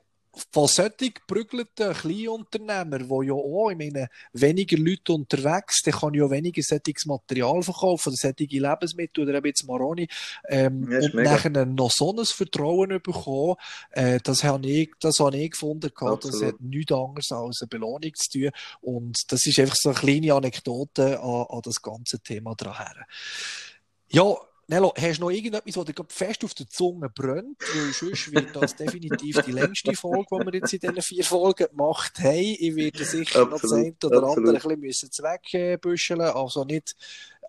[0.53, 6.31] von solchen geprügelten Kleinunternehmer, die ja auch, ich meine, weniger Leute unterwegs, die kann ja
[6.31, 10.09] weniger solches Material verkaufen oder solche Lebensmittel oder eben jetzt Maroni,
[10.49, 13.57] ähm, ja, und nachher noch so ein Vertrauen bekommen,
[13.91, 17.69] äh, das habe ich, das habe ich gefunden, gehabt, das hat nichts anderes als eine
[17.69, 18.51] Belohnung zu tun.
[18.81, 23.05] Und das ist einfach so eine kleine Anekdote an, an das ganze Thema dran.
[24.09, 24.37] Ja,
[24.71, 27.59] Nello, hast du noch irgendetwas, was dir fest auf der Zunge brennt?
[27.75, 31.67] Weil sonst wird das definitiv die längste Folge, die wir jetzt in diesen vier Folgen
[31.67, 32.37] gemacht haben.
[32.37, 34.49] Ich werde sicher absolut, noch das eine oder absolut.
[34.49, 36.95] andere ein bisschen zweckbüscheln also nicht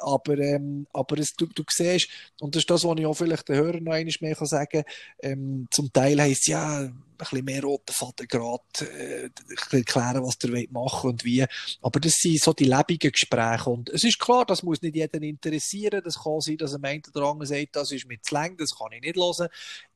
[0.01, 2.09] aber, ähm, aber es, du, du siehst,
[2.39, 4.83] und das ist das, was ich auch vielleicht den Hörern noch einmal mehr sagen kann,
[5.21, 9.29] ähm, zum Teil heisst ja, ein bisschen mehr roten Faden gerade, äh,
[9.71, 11.45] erklären, was der machen und wie.
[11.81, 13.69] Aber das sind so die lebenden Gespräche.
[13.69, 16.01] Und es ist klar, das muss nicht jeden interessieren.
[16.03, 18.77] Das kann sein, dass ein meint oder andere sagt, das ist mit zu lang, das
[18.77, 19.49] kann ich nicht hören.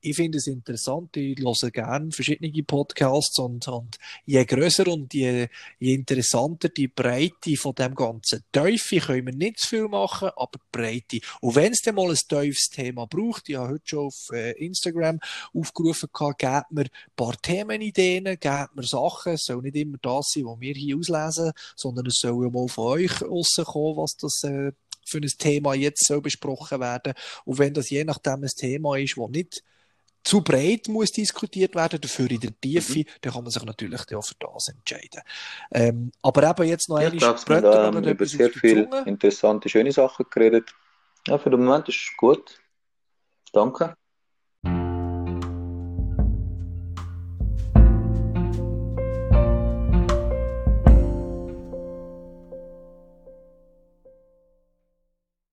[0.08, 1.16] Ich finde es interessant.
[1.16, 5.48] Ich höre gerne verschiedene Podcasts und, und je grösser und je,
[5.80, 10.60] je interessanter die Breite von dem ganzen Teufel können wir nicht zu viel machen, aber
[10.70, 11.18] Breite.
[11.40, 14.52] Und wenn es dann mal ein tiefes Thema braucht, ich habe heute schon auf äh,
[14.64, 15.18] Instagram
[15.52, 16.08] aufgerufen,
[16.38, 20.60] gebt mir ein paar Themenideen, gebt mir Sachen, es soll nicht immer das sein, was
[20.60, 24.70] wir hier auslesen, sondern es soll ja mal von euch rauskommen, was das äh,
[25.04, 27.14] für ein Thema jetzt soll besprochen werden.
[27.44, 29.64] Und wenn das je nachdem ein Thema ist, das nicht
[30.26, 33.04] zu breit muss diskutiert werden, dafür in der Tiefe, mhm.
[33.20, 35.22] dann kann man sich natürlich auch für das entscheiden.
[35.70, 39.92] Ähm, aber eben jetzt noch eine Ich glaube, wir haben über sehr viele interessante, schöne
[39.92, 40.74] Sachen geredet.
[41.28, 42.58] Ja, für den Moment ist es gut.
[43.52, 43.96] Danke.